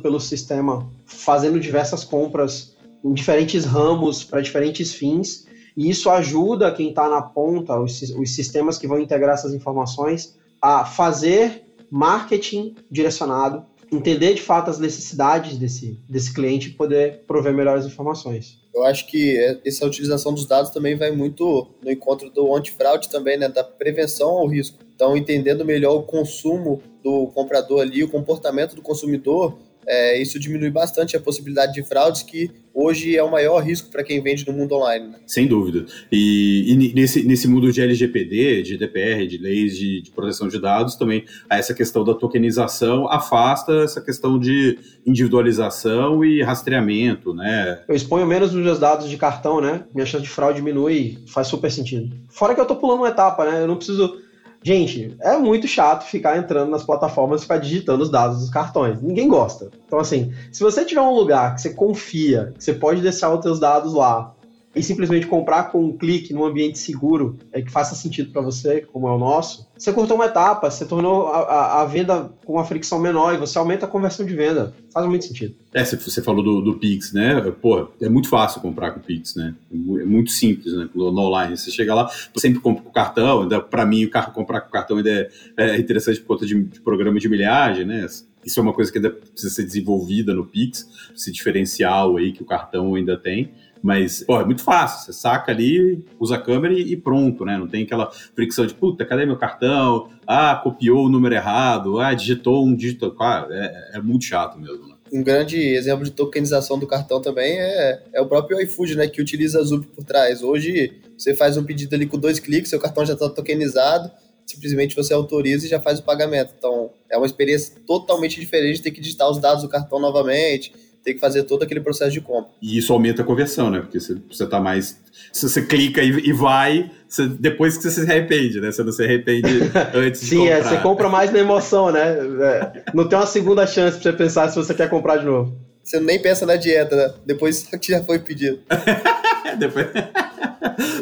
pelo 0.00 0.20
sistema, 0.20 0.88
fazendo 1.04 1.60
diversas 1.60 2.04
compras 2.04 2.76
em 3.04 3.12
diferentes 3.12 3.64
ramos 3.64 4.24
para 4.24 4.40
diferentes 4.40 4.92
fins, 4.94 5.46
e 5.76 5.88
isso 5.88 6.10
ajuda 6.10 6.72
quem 6.72 6.88
está 6.88 7.08
na 7.08 7.22
ponta, 7.22 7.78
os, 7.78 8.02
os 8.02 8.34
sistemas 8.34 8.76
que 8.76 8.86
vão 8.86 8.98
integrar 8.98 9.34
essas 9.34 9.54
informações, 9.54 10.36
a 10.60 10.84
fazer 10.84 11.62
marketing 11.90 12.74
direcionado, 12.90 13.64
entender 13.90 14.34
de 14.34 14.42
fato 14.42 14.70
as 14.70 14.78
necessidades 14.78 15.56
desse, 15.56 15.98
desse 16.08 16.32
cliente 16.32 16.68
e 16.68 16.72
poder 16.72 17.24
prover 17.26 17.54
melhores 17.54 17.86
informações. 17.86 18.58
Eu 18.78 18.84
acho 18.84 19.06
que 19.08 19.36
essa 19.64 19.84
utilização 19.84 20.32
dos 20.32 20.46
dados 20.46 20.70
também 20.70 20.96
vai 20.96 21.10
muito 21.10 21.66
no 21.82 21.90
encontro 21.90 22.30
do 22.30 22.54
antifraude 22.54 23.08
também, 23.08 23.36
né, 23.36 23.48
da 23.48 23.64
prevenção 23.64 24.30
ao 24.30 24.46
risco. 24.46 24.78
Então, 24.94 25.16
entendendo 25.16 25.64
melhor 25.64 25.96
o 25.96 26.02
consumo 26.02 26.80
do 27.02 27.26
comprador 27.28 27.80
ali, 27.80 28.04
o 28.04 28.08
comportamento 28.08 28.76
do 28.76 28.82
consumidor, 28.82 29.58
é, 29.88 30.20
isso 30.20 30.38
diminui 30.38 30.70
bastante 30.70 31.16
a 31.16 31.20
possibilidade 31.20 31.72
de 31.72 31.82
fraudes, 31.82 32.22
que 32.22 32.50
hoje 32.74 33.16
é 33.16 33.22
o 33.22 33.30
maior 33.30 33.60
risco 33.60 33.90
para 33.90 34.04
quem 34.04 34.22
vende 34.22 34.46
no 34.46 34.52
mundo 34.52 34.74
online. 34.74 35.08
Né? 35.08 35.18
Sem 35.26 35.46
dúvida. 35.46 35.86
E, 36.12 36.72
e, 36.72 36.94
nesse, 36.94 37.26
nesse 37.26 37.48
mundo 37.48 37.72
de 37.72 37.80
LGPD, 37.80 38.62
de 38.62 38.76
DPR, 38.76 39.26
de 39.26 39.38
leis 39.38 39.76
de, 39.76 40.02
de, 40.02 40.10
proteção 40.10 40.46
de 40.46 40.60
dados, 40.60 40.94
também 40.94 41.24
essa 41.48 41.72
questão 41.72 42.04
da 42.04 42.14
tokenização 42.14 43.10
afasta 43.10 43.82
essa 43.82 44.00
questão 44.00 44.38
de 44.38 44.78
individualização 45.06 46.22
e 46.22 46.42
rastreamento, 46.42 47.32
né? 47.32 47.82
Eu 47.88 47.94
exponho 47.94 48.26
menos 48.26 48.54
os 48.54 48.62
meus 48.62 48.78
dados 48.78 49.08
de 49.08 49.16
cartão, 49.16 49.60
né? 49.60 49.84
Minha 49.94 50.06
chance 50.06 50.22
de 50.22 50.30
fraude 50.30 50.58
diminui, 50.58 51.18
faz 51.26 51.46
super 51.48 51.70
sentido. 51.70 52.14
Fora 52.28 52.54
que 52.54 52.60
eu 52.60 52.64
estou 52.64 52.76
pulando 52.76 52.98
uma 52.98 53.08
etapa, 53.08 53.50
né? 53.50 53.62
Eu 53.62 53.66
não 53.66 53.76
preciso 53.76 54.27
Gente, 54.62 55.16
é 55.20 55.36
muito 55.36 55.68
chato 55.68 56.04
ficar 56.04 56.36
entrando 56.36 56.70
nas 56.70 56.82
plataformas 56.82 57.40
e 57.40 57.42
ficar 57.44 57.58
digitando 57.58 58.02
os 58.02 58.10
dados 58.10 58.40
dos 58.40 58.50
cartões. 58.50 59.00
Ninguém 59.00 59.28
gosta. 59.28 59.70
Então, 59.86 59.98
assim, 59.98 60.32
se 60.50 60.62
você 60.62 60.84
tiver 60.84 61.00
um 61.00 61.14
lugar 61.14 61.54
que 61.54 61.60
você 61.60 61.70
confia, 61.74 62.52
que 62.56 62.64
você 62.64 62.72
pode 62.72 63.00
deixar 63.00 63.32
os 63.32 63.42
seus 63.42 63.60
dados 63.60 63.94
lá, 63.94 64.34
e 64.74 64.82
simplesmente 64.82 65.26
comprar 65.26 65.70
com 65.72 65.84
um 65.84 65.96
clique 65.96 66.32
num 66.32 66.44
ambiente 66.44 66.78
seguro 66.78 67.38
é, 67.52 67.62
que 67.62 67.70
faça 67.70 67.94
sentido 67.94 68.30
para 68.30 68.42
você, 68.42 68.82
como 68.82 69.08
é 69.08 69.10
o 69.10 69.18
nosso, 69.18 69.66
você 69.76 69.92
cortou 69.92 70.16
uma 70.16 70.26
etapa, 70.26 70.70
você 70.70 70.84
tornou 70.84 71.28
a, 71.28 71.38
a, 71.38 71.82
a, 71.82 71.84
venda 71.84 72.30
com 72.44 72.54
uma 72.54 72.64
fricção 72.64 72.98
menor 72.98 73.34
e 73.34 73.38
você 73.38 73.56
aumenta 73.58 73.86
a 73.86 73.88
conversão 73.88 74.26
de 74.26 74.34
venda. 74.34 74.74
Faz 74.92 75.06
muito 75.06 75.24
sentido. 75.24 75.54
É, 75.72 75.84
você 75.84 76.20
falou 76.22 76.42
do, 76.42 76.60
do 76.60 76.74
Pix, 76.74 77.12
né? 77.12 77.40
Pô, 77.62 77.88
é 78.00 78.08
muito 78.08 78.28
fácil 78.28 78.60
comprar 78.60 78.90
com 78.90 79.00
o 79.00 79.02
Pix, 79.02 79.36
né? 79.36 79.54
É 79.72 80.04
muito 80.04 80.30
simples, 80.30 80.72
né? 80.74 80.88
No, 80.94 81.16
online. 81.16 81.56
Você 81.56 81.70
chega 81.70 81.94
lá, 81.94 82.10
sempre 82.36 82.60
compra 82.60 82.82
com 82.82 82.88
o 82.88 82.92
cartão. 82.92 83.48
Para 83.70 83.86
mim, 83.86 84.04
o 84.04 84.10
carro 84.10 84.32
comprar 84.32 84.62
com 84.62 84.68
o 84.68 84.72
cartão 84.72 84.96
ainda 84.96 85.10
é, 85.10 85.30
é 85.56 85.78
interessante 85.78 86.20
por 86.20 86.28
conta 86.28 86.46
de, 86.46 86.60
de 86.60 86.80
programa 86.80 87.18
de 87.18 87.28
milhagem, 87.28 87.84
né? 87.84 88.06
Isso 88.44 88.60
é 88.60 88.62
uma 88.62 88.72
coisa 88.72 88.90
que 88.90 88.98
ainda 88.98 89.10
precisa 89.10 89.54
ser 89.54 89.64
desenvolvida 89.64 90.32
no 90.32 90.46
Pix, 90.46 90.88
esse 91.14 91.30
diferencial 91.30 92.16
aí 92.16 92.32
que 92.32 92.42
o 92.42 92.46
cartão 92.46 92.94
ainda 92.94 93.16
tem. 93.16 93.50
Mas, 93.82 94.22
pô, 94.24 94.40
é 94.40 94.44
muito 94.44 94.62
fácil. 94.62 95.06
Você 95.06 95.20
saca 95.20 95.52
ali, 95.52 96.04
usa 96.18 96.36
a 96.36 96.40
câmera 96.40 96.74
e, 96.74 96.96
pronto, 96.96 97.44
né? 97.44 97.56
Não 97.56 97.68
tem 97.68 97.84
aquela 97.84 98.10
fricção 98.34 98.66
de, 98.66 98.74
puta, 98.74 99.04
cadê 99.04 99.24
meu 99.24 99.36
cartão? 99.36 100.08
Ah, 100.26 100.58
copiou 100.62 101.06
o 101.06 101.08
número 101.08 101.34
errado. 101.34 101.98
Ah, 101.98 102.14
digitou 102.14 102.66
um 102.66 102.74
dígito. 102.74 103.14
Ah, 103.20 103.46
é, 103.50 103.98
é 103.98 104.02
muito 104.02 104.24
chato 104.24 104.58
mesmo, 104.58 104.88
né? 104.88 104.94
Um 105.10 105.22
grande 105.22 105.58
exemplo 105.58 106.04
de 106.04 106.10
tokenização 106.10 106.78
do 106.78 106.86
cartão 106.86 107.20
também 107.20 107.58
é, 107.58 108.02
é 108.12 108.20
o 108.20 108.26
próprio 108.26 108.60
iFood, 108.60 108.96
né? 108.96 109.08
Que 109.08 109.22
utiliza 109.22 109.60
a 109.60 109.62
Zup 109.62 109.86
por 109.86 110.04
trás. 110.04 110.42
Hoje, 110.42 111.00
você 111.16 111.34
faz 111.34 111.56
um 111.56 111.64
pedido 111.64 111.94
ali 111.94 112.06
com 112.06 112.18
dois 112.18 112.38
cliques, 112.38 112.68
seu 112.68 112.78
cartão 112.78 113.06
já 113.06 113.14
está 113.14 113.28
tokenizado 113.28 114.10
simplesmente 114.48 114.96
você 114.96 115.12
autoriza 115.12 115.66
e 115.66 115.68
já 115.68 115.78
faz 115.78 115.98
o 115.98 116.02
pagamento. 116.02 116.54
Então, 116.56 116.90
é 117.10 117.16
uma 117.18 117.26
experiência 117.26 117.74
totalmente 117.86 118.40
diferente 118.40 118.76
de 118.76 118.82
ter 118.82 118.90
que 118.90 119.00
digitar 119.00 119.30
os 119.30 119.38
dados 119.38 119.62
do 119.62 119.68
cartão 119.68 120.00
novamente, 120.00 120.72
ter 121.04 121.14
que 121.14 121.20
fazer 121.20 121.44
todo 121.44 121.62
aquele 121.62 121.80
processo 121.80 122.12
de 122.12 122.20
compra. 122.20 122.50
E 122.60 122.76
isso 122.76 122.92
aumenta 122.92 123.22
a 123.22 123.24
conversão, 123.24 123.70
né? 123.70 123.80
Porque 123.80 123.98
você, 123.98 124.16
você 124.30 124.46
tá 124.46 124.60
mais. 124.60 125.00
Se 125.32 125.48
você 125.48 125.62
clica 125.62 126.02
e, 126.02 126.28
e 126.28 126.32
vai, 126.32 126.90
você, 127.08 127.26
depois 127.26 127.76
que 127.76 127.84
você 127.84 128.04
se 128.04 128.10
arrepende, 128.10 128.60
né? 128.60 128.70
Você 128.70 128.82
não 128.82 128.92
se 128.92 129.02
arrepende 129.02 129.48
antes 129.94 130.20
Sim, 130.20 130.28
de 130.28 130.36
comprar. 130.36 130.56
Sim, 130.56 130.60
é, 130.60 130.62
você 130.62 130.76
compra 130.78 131.08
mais 131.08 131.32
na 131.32 131.38
emoção, 131.38 131.90
né? 131.90 132.18
É, 132.40 132.82
não 132.94 133.08
tem 133.08 133.18
uma 133.18 133.26
segunda 133.26 133.66
chance 133.66 133.98
pra 133.98 134.10
você 134.10 134.16
pensar 134.16 134.48
se 134.48 134.56
você 134.56 134.74
quer 134.74 134.88
comprar 134.88 135.16
de 135.16 135.24
novo. 135.24 135.56
Você 135.82 135.98
nem 136.00 136.20
pensa 136.20 136.44
na 136.44 136.56
dieta, 136.56 136.94
né? 136.94 137.14
Depois 137.24 137.62
que 137.80 137.92
já 137.92 138.02
foi 138.04 138.18
pedido. 138.18 138.58
depois... 139.58 139.86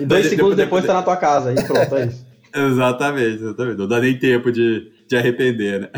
E 0.00 0.04
dois 0.04 0.26
segundos 0.26 0.56
depois, 0.56 0.84
depois 0.84 0.86
tá 0.86 0.94
na 0.94 1.02
tua 1.02 1.16
casa, 1.16 1.52
e 1.52 1.62
pronto, 1.64 1.96
é 1.96 2.06
isso. 2.06 2.24
exatamente, 2.54 3.42
exatamente. 3.42 3.78
Não 3.78 3.88
dá 3.88 4.00
nem 4.00 4.18
tempo 4.18 4.52
de, 4.52 4.90
de 5.08 5.16
arrepender, 5.16 5.80
né? 5.80 5.88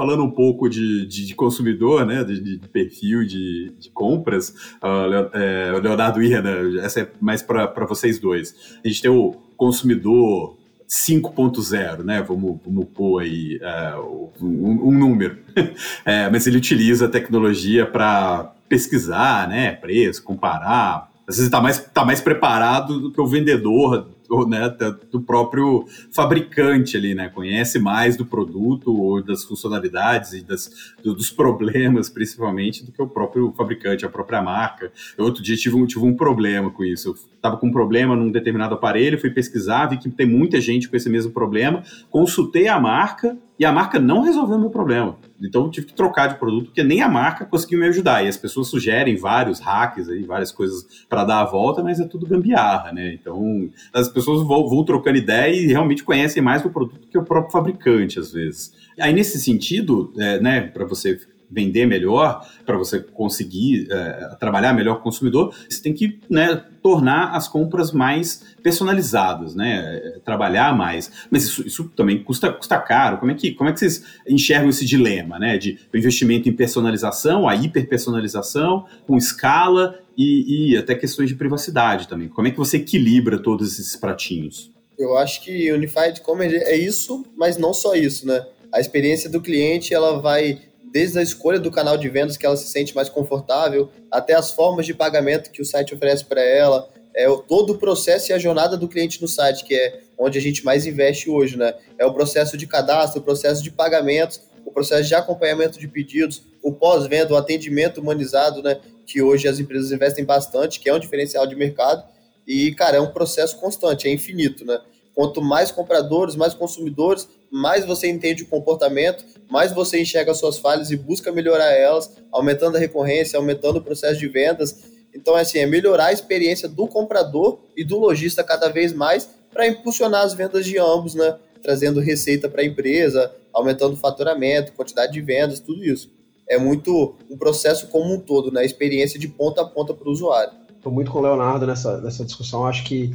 Falando 0.00 0.24
um 0.24 0.30
pouco 0.30 0.66
de, 0.66 1.04
de, 1.04 1.26
de 1.26 1.34
consumidor, 1.34 2.06
né, 2.06 2.24
de, 2.24 2.40
de 2.40 2.68
perfil 2.68 3.22
de, 3.22 3.70
compras, 3.92 4.48
uh, 4.82 5.78
Leonardo 5.78 6.22
Irna, 6.22 6.80
essa 6.82 7.00
é 7.00 7.08
mais 7.20 7.42
para 7.42 7.84
vocês 7.86 8.18
dois. 8.18 8.78
A 8.82 8.88
gente 8.88 9.02
tem 9.02 9.10
o 9.10 9.32
consumidor 9.58 10.56
5.0, 10.88 12.02
né? 12.02 12.22
Vamos, 12.22 12.58
vamos 12.64 12.86
pôr 12.94 13.20
aí 13.20 13.58
uh, 13.58 14.30
um, 14.40 14.88
um, 14.88 14.98
número. 14.98 15.36
é, 16.06 16.30
mas 16.30 16.46
ele 16.46 16.56
utiliza 16.56 17.04
a 17.04 17.10
tecnologia 17.10 17.84
para 17.84 18.54
pesquisar, 18.70 19.46
né? 19.50 19.72
Preço, 19.72 20.24
comparar. 20.24 21.10
Às 21.28 21.36
vezes 21.36 21.44
está 21.44 21.60
mais, 21.60 21.78
tá 21.78 22.06
mais 22.06 22.22
preparado 22.22 22.98
do 22.98 23.12
que 23.12 23.20
o 23.20 23.26
vendedor 23.26 24.08
né, 24.48 24.68
do 25.10 25.20
próprio 25.20 25.86
fabricante 26.12 26.96
ali, 26.96 27.14
né? 27.14 27.28
Conhece 27.28 27.78
mais 27.78 28.16
do 28.16 28.24
produto 28.24 28.94
ou 28.94 29.22
das 29.22 29.44
funcionalidades 29.44 30.32
e 30.32 30.42
das, 30.42 30.94
do, 31.02 31.14
dos 31.14 31.30
problemas, 31.30 32.08
principalmente, 32.08 32.84
do 32.84 32.92
que 32.92 33.02
o 33.02 33.08
próprio 33.08 33.52
fabricante, 33.52 34.04
a 34.04 34.08
própria 34.08 34.40
marca. 34.42 34.92
Eu, 35.16 35.24
outro 35.24 35.42
dia 35.42 35.56
tive 35.56 35.76
um, 35.76 35.86
tive 35.86 36.04
um 36.04 36.16
problema 36.16 36.70
com 36.70 36.84
isso. 36.84 37.08
Eu 37.08 37.16
estava 37.40 37.56
com 37.56 37.68
um 37.68 37.72
problema 37.72 38.14
num 38.14 38.30
determinado 38.30 38.74
aparelho, 38.74 39.18
fui 39.18 39.30
pesquisar, 39.30 39.86
vi 39.86 39.96
que 39.96 40.10
tem 40.10 40.26
muita 40.26 40.60
gente 40.60 40.88
com 40.88 40.94
esse 40.94 41.08
mesmo 41.08 41.32
problema, 41.32 41.82
consultei 42.10 42.68
a 42.68 42.78
marca 42.78 43.36
e 43.58 43.64
a 43.64 43.72
marca 43.72 43.98
não 43.98 44.20
resolveu 44.20 44.56
o 44.56 44.60
meu 44.60 44.70
problema. 44.70 45.16
Então 45.40 45.64
eu 45.64 45.70
tive 45.70 45.86
que 45.88 45.94
trocar 45.94 46.28
de 46.28 46.38
produto, 46.38 46.66
porque 46.66 46.82
nem 46.82 47.02
a 47.02 47.08
marca 47.08 47.46
conseguiu 47.46 47.78
me 47.78 47.86
ajudar. 47.86 48.24
E 48.24 48.28
as 48.28 48.36
pessoas 48.36 48.68
sugerem 48.68 49.16
vários 49.16 49.58
hacks 49.58 50.08
aí, 50.08 50.22
várias 50.22 50.52
coisas 50.52 51.06
para 51.08 51.24
dar 51.24 51.40
a 51.40 51.44
volta, 51.44 51.82
mas 51.82 51.98
é 51.98 52.06
tudo 52.06 52.26
gambiarra, 52.26 52.92
né? 52.92 53.12
Então 53.14 53.68
as 53.92 54.08
pessoas 54.08 54.46
vão, 54.46 54.68
vão 54.68 54.84
trocando 54.84 55.18
ideia 55.18 55.54
e 55.54 55.66
realmente 55.66 56.04
conhecem 56.04 56.42
mais 56.42 56.62
do 56.62 56.70
produto 56.70 57.08
que 57.08 57.18
o 57.18 57.24
próprio 57.24 57.52
fabricante, 57.52 58.18
às 58.18 58.32
vezes. 58.32 58.72
Aí, 58.98 59.12
nesse 59.12 59.40
sentido, 59.40 60.12
é, 60.18 60.40
né, 60.40 60.60
para 60.60 60.84
você 60.84 61.18
vender 61.50 61.86
melhor, 61.86 62.46
para 62.64 62.78
você 62.78 63.00
conseguir 63.00 63.88
é, 63.90 64.36
trabalhar 64.38 64.72
melhor 64.72 64.94
com 64.94 65.00
o 65.00 65.04
consumidor, 65.04 65.54
você 65.68 65.82
tem 65.82 65.92
que 65.92 66.20
né, 66.30 66.62
tornar 66.82 67.34
as 67.34 67.48
compras 67.48 67.92
mais 67.92 68.44
personalizadas, 68.62 69.54
né, 69.54 70.18
trabalhar 70.24 70.76
mais. 70.76 71.10
Mas 71.30 71.44
isso, 71.44 71.66
isso, 71.66 71.92
também 71.96 72.22
custa, 72.22 72.52
custa 72.52 72.78
caro. 72.78 73.18
Como 73.18 73.32
é, 73.32 73.34
que, 73.34 73.52
como 73.52 73.68
é 73.68 73.72
que 73.72 73.80
vocês 73.80 74.04
enxergam 74.28 74.68
esse 74.68 74.84
dilema 74.84 75.38
né, 75.38 75.58
de 75.58 75.78
investimento 75.92 76.48
em 76.48 76.52
personalização, 76.52 77.48
a 77.48 77.56
hiperpersonalização, 77.56 78.86
com 79.06 79.16
escala 79.16 79.98
e, 80.16 80.72
e 80.72 80.76
até 80.76 80.94
questões 80.94 81.28
de 81.28 81.34
privacidade 81.34 82.06
também? 82.06 82.28
Como 82.28 82.46
é 82.46 82.50
que 82.50 82.58
você 82.58 82.76
equilibra 82.76 83.38
todos 83.38 83.72
esses 83.72 83.96
pratinhos? 83.96 84.70
Eu 84.98 85.16
acho 85.16 85.42
que 85.42 85.72
Unified 85.72 86.20
Commerce 86.20 86.56
é 86.56 86.76
isso, 86.76 87.24
mas 87.34 87.56
não 87.56 87.72
só 87.72 87.94
isso, 87.94 88.26
né? 88.26 88.44
A 88.72 88.80
experiência 88.80 89.28
do 89.30 89.40
cliente, 89.40 89.94
ela 89.94 90.20
vai 90.20 90.60
desde 90.92 91.18
a 91.18 91.22
escolha 91.22 91.58
do 91.58 91.70
canal 91.70 91.96
de 91.96 92.08
vendas 92.08 92.36
que 92.36 92.44
ela 92.44 92.56
se 92.56 92.68
sente 92.68 92.94
mais 92.94 93.08
confortável, 93.08 93.90
até 94.10 94.34
as 94.34 94.50
formas 94.50 94.86
de 94.86 94.94
pagamento 94.94 95.50
que 95.50 95.62
o 95.62 95.64
site 95.64 95.94
oferece 95.94 96.24
para 96.24 96.42
ela, 96.42 96.88
é 97.14 97.26
todo 97.48 97.74
o 97.74 97.78
processo 97.78 98.30
e 98.30 98.32
a 98.32 98.38
jornada 98.38 98.76
do 98.76 98.88
cliente 98.88 99.20
no 99.20 99.28
site, 99.28 99.64
que 99.64 99.74
é 99.74 100.00
onde 100.18 100.38
a 100.38 100.40
gente 100.40 100.64
mais 100.64 100.86
investe 100.86 101.30
hoje, 101.30 101.56
né? 101.56 101.74
É 101.98 102.06
o 102.06 102.12
processo 102.12 102.56
de 102.56 102.66
cadastro, 102.66 103.20
o 103.20 103.24
processo 103.24 103.62
de 103.62 103.70
pagamentos, 103.70 104.40
o 104.64 104.70
processo 104.70 105.08
de 105.08 105.14
acompanhamento 105.14 105.78
de 105.78 105.88
pedidos, 105.88 106.42
o 106.62 106.72
pós-venda, 106.72 107.32
o 107.32 107.36
atendimento 107.36 108.00
humanizado, 108.00 108.62
né? 108.62 108.78
Que 109.06 109.22
hoje 109.22 109.48
as 109.48 109.58
empresas 109.58 109.90
investem 109.90 110.24
bastante, 110.24 110.78
que 110.78 110.88
é 110.88 110.94
um 110.94 111.00
diferencial 111.00 111.46
de 111.46 111.56
mercado. 111.56 112.04
E, 112.46 112.72
cara, 112.74 112.96
é 112.96 113.00
um 113.00 113.10
processo 113.10 113.58
constante, 113.58 114.06
é 114.06 114.12
infinito, 114.12 114.64
né? 114.64 114.80
Quanto 115.14 115.42
mais 115.42 115.70
compradores, 115.70 116.36
mais 116.36 116.54
consumidores, 116.54 117.28
mais 117.50 117.84
você 117.84 118.08
entende 118.08 118.42
o 118.42 118.46
comportamento, 118.46 119.24
mais 119.50 119.72
você 119.72 120.00
enxerga 120.00 120.32
suas 120.34 120.58
falhas 120.58 120.90
e 120.90 120.96
busca 120.96 121.32
melhorar 121.32 121.72
elas, 121.72 122.10
aumentando 122.30 122.76
a 122.76 122.80
recorrência, 122.80 123.36
aumentando 123.36 123.78
o 123.78 123.82
processo 123.82 124.20
de 124.20 124.28
vendas. 124.28 124.84
Então, 125.14 125.34
assim, 125.34 125.58
é 125.58 125.66
melhorar 125.66 126.06
a 126.06 126.12
experiência 126.12 126.68
do 126.68 126.86
comprador 126.86 127.60
e 127.76 127.84
do 127.84 127.98
lojista 127.98 128.44
cada 128.44 128.68
vez 128.68 128.92
mais 128.92 129.28
para 129.52 129.66
impulsionar 129.66 130.24
as 130.24 130.34
vendas 130.34 130.64
de 130.64 130.78
ambos, 130.78 131.14
né? 131.14 131.36
Trazendo 131.60 132.00
receita 132.00 132.48
para 132.48 132.62
a 132.62 132.64
empresa, 132.64 133.34
aumentando 133.52 133.94
o 133.94 133.96
faturamento, 133.96 134.72
quantidade 134.72 135.12
de 135.12 135.20
vendas, 135.20 135.58
tudo 135.58 135.84
isso. 135.84 136.10
É 136.48 136.58
muito 136.58 137.16
um 137.28 137.36
processo 137.36 137.88
como 137.88 138.14
um 138.14 138.20
todo, 138.20 138.52
né? 138.52 138.64
Experiência 138.64 139.18
de 139.18 139.28
ponta 139.28 139.62
a 139.62 139.64
ponta 139.64 139.92
para 139.92 140.08
o 140.08 140.12
usuário. 140.12 140.52
Estou 140.76 140.92
muito 140.92 141.10
com 141.10 141.18
o 141.18 141.22
Leonardo 141.22 141.66
nessa, 141.66 142.00
nessa 142.00 142.24
discussão. 142.24 142.64
Acho 142.64 142.84
que 142.84 143.12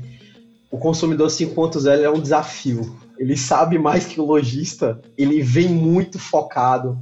o 0.70 0.78
consumidor 0.78 1.28
5.0 1.28 2.02
é 2.02 2.10
um 2.10 2.20
desafio. 2.20 2.96
Ele 3.18 3.38
sabe 3.38 3.78
mais 3.78 4.06
que 4.06 4.20
o 4.20 4.26
lojista, 4.26 5.00
ele 5.18 5.42
vem 5.42 5.70
muito 5.70 6.20
focado, 6.20 6.98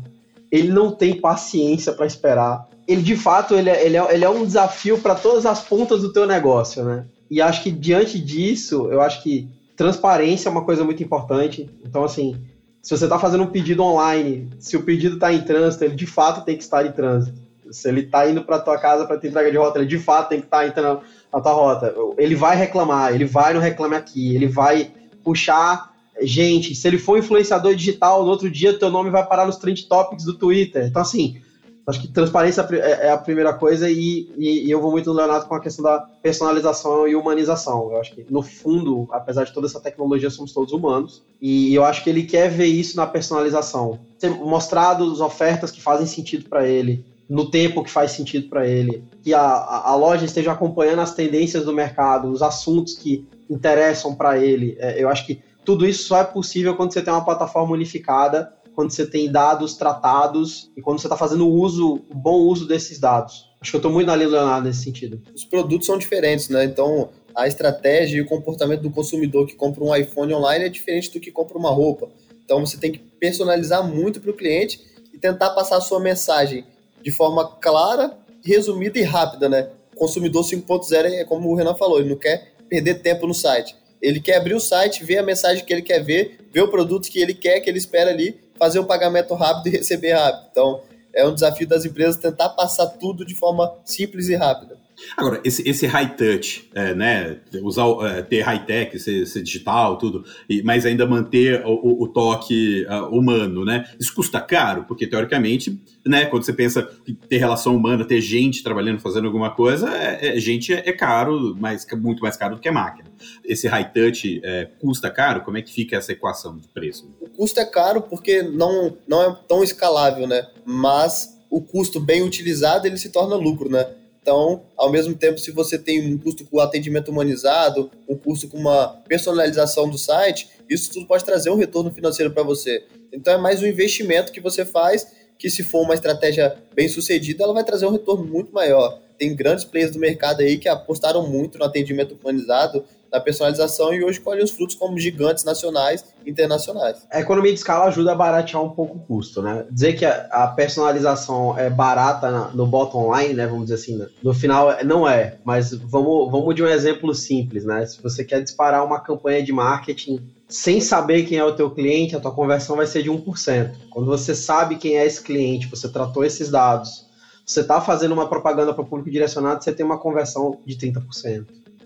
ele 0.51 0.69
não 0.69 0.91
tem 0.91 1.19
paciência 1.19 1.93
para 1.93 2.05
esperar. 2.05 2.67
Ele, 2.87 3.01
de 3.01 3.15
fato, 3.15 3.55
ele 3.55 3.69
é, 3.69 3.85
ele 3.85 3.97
é, 3.97 4.13
ele 4.13 4.25
é 4.25 4.29
um 4.29 4.45
desafio 4.45 4.99
para 4.99 5.15
todas 5.15 5.45
as 5.45 5.61
pontas 5.61 6.01
do 6.01 6.13
teu 6.13 6.27
negócio, 6.27 6.83
né? 6.83 7.05
E 7.29 7.41
acho 7.41 7.63
que 7.63 7.71
diante 7.71 8.19
disso, 8.19 8.87
eu 8.91 9.01
acho 9.01 9.23
que 9.23 9.49
transparência 9.75 10.49
é 10.49 10.51
uma 10.51 10.63
coisa 10.63 10.83
muito 10.83 11.01
importante. 11.01 11.69
Então, 11.83 12.03
assim, 12.03 12.35
se 12.81 12.95
você 12.95 13.05
está 13.05 13.17
fazendo 13.17 13.43
um 13.43 13.47
pedido 13.47 13.81
online, 13.81 14.49
se 14.59 14.77
o 14.77 14.83
pedido 14.83 15.15
está 15.15 15.33
em 15.33 15.41
trânsito, 15.41 15.85
ele 15.85 15.95
de 15.95 16.05
fato 16.05 16.43
tem 16.45 16.57
que 16.57 16.63
estar 16.63 16.85
em 16.85 16.91
trânsito. 16.91 17.41
Se 17.71 17.87
ele 17.87 18.01
está 18.01 18.29
indo 18.29 18.43
para 18.43 18.59
tua 18.59 18.77
casa 18.77 19.05
para 19.05 19.17
ter 19.17 19.29
entrega 19.29 19.49
de 19.49 19.57
rota, 19.57 19.79
ele 19.79 19.87
de 19.87 19.97
fato 19.97 20.29
tem 20.29 20.39
que 20.39 20.45
estar 20.45 20.59
tá 20.59 20.67
entrando 20.67 21.01
na 21.33 21.41
tua 21.41 21.53
rota. 21.53 21.95
Ele 22.17 22.35
vai 22.35 22.55
reclamar, 22.55 23.15
ele 23.15 23.25
vai 23.25 23.53
no 23.53 23.59
Reclame 23.59 23.95
Aqui, 23.95 24.35
ele 24.35 24.47
vai 24.47 24.91
puxar 25.23 25.92
gente. 26.21 26.75
Se 26.75 26.87
ele 26.87 26.97
for 26.97 27.17
influenciador 27.17 27.75
digital, 27.75 28.23
no 28.23 28.29
outro 28.29 28.49
dia 28.49 28.77
teu 28.77 28.89
nome 28.89 29.09
vai 29.09 29.25
parar 29.25 29.45
nos 29.45 29.57
trend 29.57 29.87
topics 29.87 30.25
do 30.25 30.33
Twitter. 30.33 30.85
Então, 30.85 31.01
assim, 31.01 31.41
acho 31.85 32.01
que 32.01 32.07
transparência 32.07 32.65
é, 32.71 33.07
é 33.07 33.11
a 33.11 33.17
primeira 33.17 33.53
coisa 33.53 33.89
e, 33.89 34.31
e, 34.37 34.67
e, 34.67 34.71
eu 34.71 34.81
vou 34.81 34.91
muito 34.91 35.09
no 35.09 35.15
Leonardo 35.15 35.47
com 35.47 35.55
a 35.55 35.59
questão 35.59 35.83
da 35.83 35.99
personalização 36.21 37.07
e 37.07 37.15
humanização. 37.15 37.91
Eu 37.91 37.99
acho 37.99 38.15
que, 38.15 38.25
no 38.29 38.41
fundo, 38.41 39.07
apesar 39.11 39.43
de 39.43 39.53
toda 39.53 39.67
essa 39.67 39.79
tecnologia, 39.79 40.29
somos 40.29 40.53
todos 40.53 40.71
humanos. 40.71 41.23
E 41.41 41.73
eu 41.73 41.83
acho 41.83 42.03
que 42.03 42.09
ele 42.09 42.23
quer 42.23 42.49
ver 42.49 42.67
isso 42.67 42.95
na 42.95 43.05
personalização. 43.05 43.99
Ser 44.17 44.29
mostrados 44.29 45.19
ofertas 45.19 45.71
que 45.71 45.81
fazem 45.81 46.05
sentido 46.05 46.47
para 46.47 46.67
ele, 46.67 47.05
no 47.27 47.49
tempo 47.49 47.83
que 47.83 47.89
faz 47.89 48.11
sentido 48.11 48.47
para 48.47 48.67
ele, 48.67 49.03
que 49.21 49.33
a, 49.33 49.41
a, 49.41 49.95
loja 49.95 50.25
esteja 50.25 50.51
acompanhando 50.51 50.99
as 50.99 51.13
tendências 51.13 51.65
do 51.65 51.73
mercado, 51.73 52.29
os 52.29 52.41
assuntos 52.41 52.93
que 52.93 53.25
interessam 53.49 54.15
para 54.15 54.37
ele. 54.37 54.75
É, 54.79 55.01
eu 55.01 55.09
acho 55.09 55.25
que 55.25 55.41
tudo 55.63 55.85
isso 55.85 56.07
só 56.07 56.21
é 56.21 56.23
possível 56.23 56.75
quando 56.75 56.93
você 56.93 57.01
tem 57.01 57.13
uma 57.13 57.23
plataforma 57.23 57.73
unificada, 57.73 58.53
quando 58.75 58.91
você 58.91 59.05
tem 59.05 59.31
dados 59.31 59.75
tratados 59.75 60.71
e 60.75 60.81
quando 60.81 60.99
você 60.99 61.07
está 61.07 61.17
fazendo 61.17 61.47
uso, 61.47 62.01
bom 62.13 62.41
uso 62.41 62.67
desses 62.67 62.99
dados. 62.99 63.49
Acho 63.61 63.71
que 63.71 63.75
eu 63.77 63.79
estou 63.79 63.91
muito 63.91 64.07
na 64.07 64.15
linha 64.15 64.29
do 64.29 64.35
Leonardo 64.35 64.67
nesse 64.67 64.83
sentido. 64.83 65.21
Os 65.33 65.45
produtos 65.45 65.85
são 65.85 65.97
diferentes, 65.97 66.49
né? 66.49 66.65
Então, 66.65 67.09
a 67.35 67.47
estratégia 67.47 68.17
e 68.17 68.21
o 68.21 68.25
comportamento 68.25 68.81
do 68.81 68.91
consumidor 68.91 69.47
que 69.47 69.55
compra 69.55 69.83
um 69.83 69.95
iPhone 69.95 70.33
online 70.33 70.65
é 70.65 70.69
diferente 70.69 71.11
do 71.11 71.19
que 71.19 71.31
compra 71.31 71.57
uma 71.57 71.69
roupa. 71.69 72.09
Então, 72.43 72.59
você 72.59 72.77
tem 72.77 72.91
que 72.91 72.99
personalizar 72.99 73.87
muito 73.87 74.19
para 74.19 74.31
o 74.31 74.33
cliente 74.33 74.81
e 75.13 75.17
tentar 75.17 75.51
passar 75.51 75.77
a 75.77 75.81
sua 75.81 75.99
mensagem 75.99 76.65
de 77.01 77.11
forma 77.11 77.47
clara, 77.57 78.17
resumida 78.43 78.99
e 78.99 79.03
rápida, 79.03 79.47
né? 79.47 79.69
Consumidor 79.95 80.43
5.0 80.43 81.05
é 81.05 81.23
como 81.23 81.49
o 81.49 81.55
Renan 81.55 81.75
falou, 81.75 81.99
ele 81.99 82.09
não 82.09 82.17
quer 82.17 82.53
perder 82.67 82.95
tempo 82.95 83.27
no 83.27 83.33
site. 83.33 83.75
Ele 84.03 84.19
quer 84.19 84.35
abrir 84.35 84.53
o 84.53 84.59
site, 84.59 85.05
ver 85.05 85.17
a 85.17 85.23
mensagem 85.23 85.63
que 85.63 85.71
ele 85.71 85.81
quer 85.81 86.03
ver, 86.03 86.37
ver 86.51 86.61
o 86.61 86.67
produto 86.67 87.09
que 87.09 87.21
ele 87.21 87.33
quer, 87.33 87.61
que 87.61 87.69
ele 87.69 87.77
espera 87.77 88.11
ali, 88.11 88.37
fazer 88.59 88.77
o 88.77 88.85
pagamento 88.85 89.33
rápido 89.33 89.67
e 89.73 89.77
receber 89.77 90.11
rápido. 90.11 90.47
Então, 90.51 90.81
é 91.13 91.25
um 91.25 91.33
desafio 91.33 91.65
das 91.65 91.85
empresas 91.85 92.17
tentar 92.17 92.49
passar 92.49 92.87
tudo 92.87 93.25
de 93.25 93.33
forma 93.33 93.73
simples 93.85 94.27
e 94.27 94.35
rápida. 94.35 94.77
Agora, 95.17 95.41
esse, 95.43 95.67
esse 95.67 95.85
high 95.85 96.15
touch, 96.15 96.69
é, 96.73 96.93
né, 96.93 97.37
usar, 97.61 97.85
é, 98.05 98.21
ter 98.21 98.41
high 98.41 98.65
tech, 98.65 98.97
ser, 98.99 99.25
ser, 99.25 99.41
digital, 99.41 99.97
tudo, 99.97 100.23
e, 100.49 100.61
mas 100.63 100.85
ainda 100.85 101.05
manter 101.05 101.63
o, 101.65 102.03
o 102.03 102.07
toque 102.07 102.85
uh, 102.85 103.15
humano, 103.15 103.65
né? 103.65 103.85
Isso 103.99 104.13
custa 104.13 104.39
caro, 104.39 104.85
porque 104.87 105.07
teoricamente, 105.07 105.81
né, 106.05 106.25
quando 106.25 106.43
você 106.43 106.53
pensa 106.53 106.89
em 107.07 107.13
ter 107.13 107.37
relação 107.37 107.75
humana, 107.75 108.05
ter 108.05 108.21
gente 108.21 108.63
trabalhando, 108.63 108.99
fazendo 108.99 109.25
alguma 109.25 109.51
coisa, 109.51 109.89
é, 109.89 110.37
é 110.37 110.39
gente 110.39 110.73
é, 110.73 110.89
é, 110.89 110.93
caro, 110.93 111.55
mas 111.59 111.85
muito 111.93 112.21
mais 112.21 112.37
caro 112.37 112.55
do 112.55 112.61
que 112.61 112.69
a 112.69 112.73
máquina. 112.73 113.11
Esse 113.43 113.67
high 113.67 113.91
touch 113.91 114.41
custa 114.79 115.09
caro? 115.09 115.41
Como 115.41 115.57
é 115.57 115.61
que 115.61 115.71
fica 115.71 115.97
essa 115.97 116.11
equação 116.11 116.57
de 116.57 116.67
preço? 116.67 117.09
O 117.21 117.29
custo 117.29 117.59
é 117.59 117.65
caro 117.65 118.01
porque 118.01 118.41
não, 118.41 118.97
não 119.07 119.21
é 119.21 119.37
tão 119.47 119.63
escalável, 119.63 120.27
né? 120.27 120.47
Mas 120.65 121.39
o 121.49 121.61
custo 121.61 121.99
bem 121.99 122.23
utilizado 122.23 122.87
ele 122.87 122.97
se 122.97 123.11
torna 123.11 123.35
lucro, 123.35 123.69
né? 123.69 123.85
Então, 124.23 124.63
ao 124.77 124.89
mesmo 124.89 125.13
tempo, 125.13 125.37
se 125.37 125.51
você 125.51 125.77
tem 125.77 126.13
um 126.13 126.17
custo 126.17 126.45
com 126.45 126.61
atendimento 126.61 127.11
humanizado, 127.11 127.91
um 128.07 128.15
custo 128.15 128.47
com 128.47 128.57
uma 128.57 128.87
personalização 129.05 129.89
do 129.89 129.97
site, 129.97 130.47
isso 130.69 130.93
tudo 130.93 131.05
pode 131.05 131.25
trazer 131.25 131.49
um 131.49 131.57
retorno 131.57 131.91
financeiro 131.91 132.31
para 132.31 132.41
você. 132.41 132.85
Então, 133.11 133.33
é 133.33 133.37
mais 133.37 133.61
um 133.61 133.67
investimento 133.67 134.31
que 134.31 134.39
você 134.39 134.63
faz, 134.63 135.05
que 135.37 135.49
se 135.49 135.61
for 135.61 135.81
uma 135.81 135.93
estratégia 135.93 136.55
bem 136.73 136.87
sucedida, 136.87 137.43
ela 137.43 137.53
vai 137.53 137.65
trazer 137.65 137.85
um 137.85 137.91
retorno 137.91 138.23
muito 138.23 138.53
maior. 138.53 138.97
Tem 139.23 139.33
grandes 139.33 139.63
players 139.63 139.91
do 139.91 139.99
mercado 139.99 140.41
aí 140.41 140.57
que 140.57 140.67
apostaram 140.67 141.25
muito 141.25 141.57
no 141.57 141.63
atendimento 141.63 142.13
humanizado 142.21 142.83
da 143.09 143.21
personalização 143.21 143.93
e 143.93 144.03
hoje 144.03 144.19
colhem 144.19 144.43
os 144.43 144.51
frutos 144.51 144.75
como 144.75 144.99
gigantes 144.99 145.45
nacionais 145.45 146.03
e 146.25 146.29
internacionais. 146.29 147.07
A 147.09 147.21
economia 147.21 147.53
de 147.53 147.59
escala 147.59 147.85
ajuda 147.85 148.11
a 148.11 148.15
baratear 148.15 148.61
um 148.61 148.71
pouco 148.71 148.97
o 148.97 148.99
custo, 148.99 149.41
né? 149.41 149.65
Dizer 149.71 149.93
que 149.93 150.03
a, 150.03 150.27
a 150.29 150.47
personalização 150.47 151.57
é 151.57 151.69
barata 151.69 152.29
na, 152.29 152.49
no 152.49 152.67
bottom 152.67 153.15
line, 153.15 153.33
né? 153.33 153.47
Vamos 153.47 153.67
dizer 153.67 153.75
assim, 153.75 153.95
né? 153.95 154.07
no 154.21 154.33
final 154.33 154.83
não 154.83 155.07
é, 155.07 155.37
mas 155.45 155.73
vamos, 155.73 156.29
vamos 156.29 156.53
de 156.53 156.61
um 156.61 156.67
exemplo 156.67 157.15
simples, 157.15 157.63
né? 157.63 157.85
Se 157.85 158.03
você 158.03 158.25
quer 158.25 158.43
disparar 158.43 158.85
uma 158.85 158.99
campanha 158.99 159.41
de 159.41 159.53
marketing 159.53 160.19
sem 160.49 160.81
saber 160.81 161.23
quem 161.23 161.37
é 161.37 161.45
o 161.45 161.55
teu 161.55 161.71
cliente, 161.71 162.13
a 162.13 162.19
tua 162.19 162.31
conversão 162.31 162.75
vai 162.75 162.87
ser 162.87 163.03
de 163.03 163.09
1%. 163.09 163.71
Quando 163.89 164.05
você 164.05 164.35
sabe 164.35 164.75
quem 164.75 164.97
é 164.97 165.05
esse 165.05 165.21
cliente, 165.21 165.67
você 165.67 165.87
tratou 165.87 166.25
esses 166.25 166.49
dados, 166.49 167.05
você 167.45 167.61
está 167.61 167.81
fazendo 167.81 168.13
uma 168.13 168.27
propaganda 168.27 168.73
para 168.73 168.83
o 168.83 168.85
público 168.85 169.11
direcionado, 169.11 169.63
você 169.63 169.71
tem 169.71 169.85
uma 169.85 169.97
conversão 169.97 170.59
de 170.65 170.75
30%, 170.75 171.45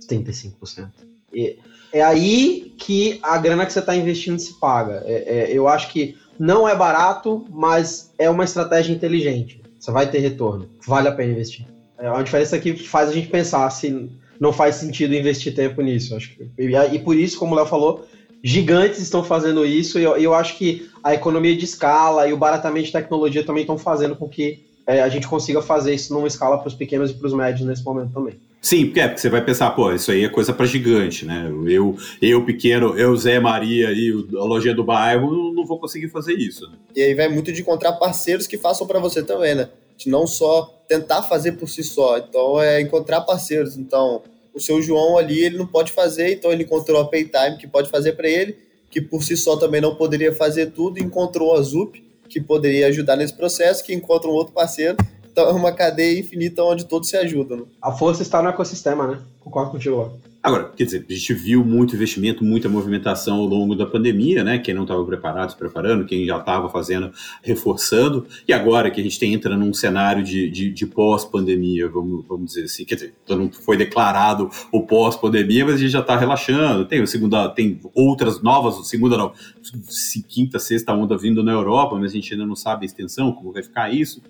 35%. 0.10 0.90
E 1.34 1.58
é 1.92 2.02
aí 2.02 2.74
que 2.78 3.20
a 3.24 3.38
grana 3.38 3.66
que 3.66 3.74
você 3.74 3.80
está 3.80 3.96
investindo 3.96 4.40
se 4.40 4.60
paga. 4.60 5.04
É, 5.06 5.52
é, 5.52 5.52
eu 5.52 5.68
acho 5.68 5.90
que 5.90 6.16
não 6.40 6.68
é 6.68 6.76
barato, 6.76 7.46
mas 7.50 8.12
é 8.18 8.30
uma 8.30 8.44
estratégia 8.44 8.94
inteligente. 8.94 9.62
Você 9.80 9.92
vai 9.92 10.10
ter 10.10 10.20
retorno. 10.20 10.70
Vale 10.86 11.08
a 11.08 11.12
pena 11.12 11.32
investir. 11.32 11.66
É 11.98 12.10
uma 12.10 12.24
diferença 12.24 12.60
que 12.60 12.76
faz 12.76 13.10
a 13.10 13.14
gente 13.14 13.28
pensar 13.28 13.70
se 13.72 14.10
não 14.40 14.54
faz 14.54 14.76
sentido 14.76 15.16
investir 15.16 15.56
tempo 15.56 15.82
nisso. 15.82 16.16
Acho 16.16 16.36
que, 16.36 16.50
e, 16.58 16.76
e 16.94 17.00
por 17.00 17.16
isso, 17.16 17.40
como 17.40 17.54
o 17.54 17.56
Léo 17.56 17.66
falou, 17.66 18.06
gigantes 18.44 19.00
estão 19.00 19.24
fazendo 19.24 19.66
isso 19.66 20.00
e 20.00 20.04
eu, 20.04 20.16
eu, 20.18 20.34
acho 20.34 20.58
que 20.58 20.90
a 21.04 21.14
economia 21.14 21.56
de 21.56 21.66
escala 21.66 22.28
e 22.28 22.34
o 22.34 22.38
baratamento 22.38 22.86
de 22.86 22.92
tecnologia 22.92 23.44
também 23.44 23.62
estão 23.62 23.78
fazendo 23.78 24.16
com 24.16 24.30
que 24.30 24.66
é, 24.88 25.02
a 25.02 25.10
gente 25.10 25.28
consiga 25.28 25.62
fazer 25.62 25.94
isso 25.94 26.14
numa 26.14 26.28
escala 26.28 26.58
para 26.58 26.70
os 26.70 26.74
pequenos 26.74 27.12
e 27.12 27.14
para 27.14 27.28
os 27.28 27.34
médios 27.34 27.68
nesse 27.68 27.84
momento 27.84 28.14
também. 28.14 28.40
Sim, 28.62 28.86
porque, 28.86 29.02
é, 29.02 29.08
porque 29.08 29.20
você 29.20 29.30
vai 29.30 29.44
pensar, 29.44 29.72
pô, 29.72 29.92
isso 29.92 30.10
aí 30.12 30.24
é 30.24 30.30
coisa 30.30 30.54
para 30.54 30.66
gigante, 30.66 31.26
né? 31.26 31.52
Eu, 31.68 31.98
eu 32.22 32.46
pequeno, 32.46 32.98
eu, 32.98 33.16
Zé 33.18 33.38
Maria 33.38 33.92
e 33.92 34.12
a 34.34 34.44
lojinha 34.44 34.74
do 34.74 34.86
bairro, 34.86 35.54
não 35.54 35.66
vou 35.66 35.78
conseguir 35.78 36.08
fazer 36.08 36.34
isso. 36.34 36.66
Né? 36.70 36.78
E 36.96 37.02
aí 37.02 37.14
vai 37.14 37.28
muito 37.28 37.52
de 37.52 37.62
encontrar 37.62 37.94
parceiros 37.94 38.48
que 38.48 38.58
façam 38.58 38.88
para 38.88 39.00
você 39.00 39.22
também, 39.22 39.56
né? 39.56 39.70
De 39.98 40.10
não 40.10 40.26
só 40.26 40.82
tentar 40.88 41.22
fazer 41.24 41.54
por 41.54 41.68
si 41.68 41.84
só. 41.84 42.18
Então, 42.18 42.62
é 42.62 42.82
encontrar 42.82 43.22
parceiros. 43.22 43.76
Então, 43.76 44.24
o 44.54 44.60
seu 44.60 44.82
João 44.82 45.18
ali, 45.18 45.40
ele 45.44 45.58
não 45.58 45.68
pode 45.68 45.92
fazer, 45.92 46.34
então 46.34 46.52
ele 46.52 46.64
encontrou 46.64 47.02
a 47.02 47.06
Paytime 47.06 47.58
que 47.60 47.68
pode 47.68 47.90
fazer 47.90 48.14
para 48.14 48.28
ele, 48.28 48.58
que 48.90 49.02
por 49.02 49.22
si 49.22 49.36
só 49.36 49.58
também 49.58 49.82
não 49.82 49.96
poderia 49.96 50.34
fazer 50.34 50.68
tudo, 50.68 50.98
encontrou 50.98 51.56
a 51.56 51.62
Zup, 51.62 52.02
que 52.30 52.42
poderia 52.42 52.88
ajudar 52.88 53.16
nesse 53.16 53.34
processo, 53.34 53.84
que 53.84 53.94
encontra 53.94 54.30
um 54.30 54.34
outro 54.34 54.54
parceiro 54.54 54.98
então 55.38 55.50
é 55.50 55.52
uma 55.52 55.72
cadeia 55.72 56.20
infinita 56.20 56.64
onde 56.64 56.84
todos 56.84 57.10
se 57.10 57.16
ajudam. 57.16 57.58
Né? 57.58 57.64
A 57.80 57.92
força 57.92 58.24
está 58.24 58.42
no 58.42 58.50
ecossistema, 58.50 59.06
né? 59.06 59.20
Concordo 59.40 59.70
contigo. 59.70 60.20
Agora, 60.42 60.72
quer 60.76 60.86
dizer, 60.86 61.06
a 61.10 61.14
gente 61.14 61.34
viu 61.34 61.66
muito 61.66 61.96
investimento, 61.96 62.44
muita 62.44 62.70
movimentação 62.70 63.38
ao 63.38 63.46
longo 63.46 63.76
da 63.76 63.86
pandemia, 63.86 64.44
né? 64.44 64.60
Quem 64.60 64.74
não 64.74 64.84
estava 64.84 65.04
preparado, 65.04 65.50
se 65.50 65.58
preparando, 65.58 66.06
quem 66.06 66.26
já 66.26 66.38
estava 66.38 66.70
fazendo, 66.70 67.12
reforçando. 67.44 68.26
E 68.48 68.54
agora 68.54 68.90
que 68.90 69.02
a 69.02 69.04
gente 69.04 69.26
entra 69.26 69.58
num 69.58 69.74
cenário 69.74 70.24
de, 70.24 70.50
de, 70.50 70.70
de 70.70 70.86
pós-pandemia, 70.86 71.90
vamos, 71.90 72.26
vamos 72.28 72.54
dizer 72.54 72.64
assim, 72.64 72.86
quer 72.86 72.96
dizer, 72.96 73.14
não 73.28 73.52
foi 73.52 73.76
declarado 73.76 74.50
o 74.72 74.84
pós-pandemia, 74.84 75.66
mas 75.66 75.76
a 75.76 75.80
gente 75.80 75.92
já 75.92 76.00
está 76.00 76.16
relaxando. 76.16 76.86
Tem 76.86 77.06
segunda, 77.06 77.50
tem 77.50 77.82
outras 77.94 78.42
novas, 78.42 78.88
segunda 78.88 79.18
não, 79.18 79.34
quinta, 80.30 80.60
sexta 80.60 80.94
onda 80.94 81.18
vindo 81.18 81.44
na 81.44 81.52
Europa, 81.52 81.98
mas 81.98 82.12
a 82.12 82.14
gente 82.14 82.34
ainda 82.34 82.46
não 82.46 82.56
sabe 82.56 82.86
a 82.86 82.88
extensão, 82.88 83.34
como 83.34 83.52
vai 83.52 83.64
ficar 83.64 83.94
isso. 83.94 84.22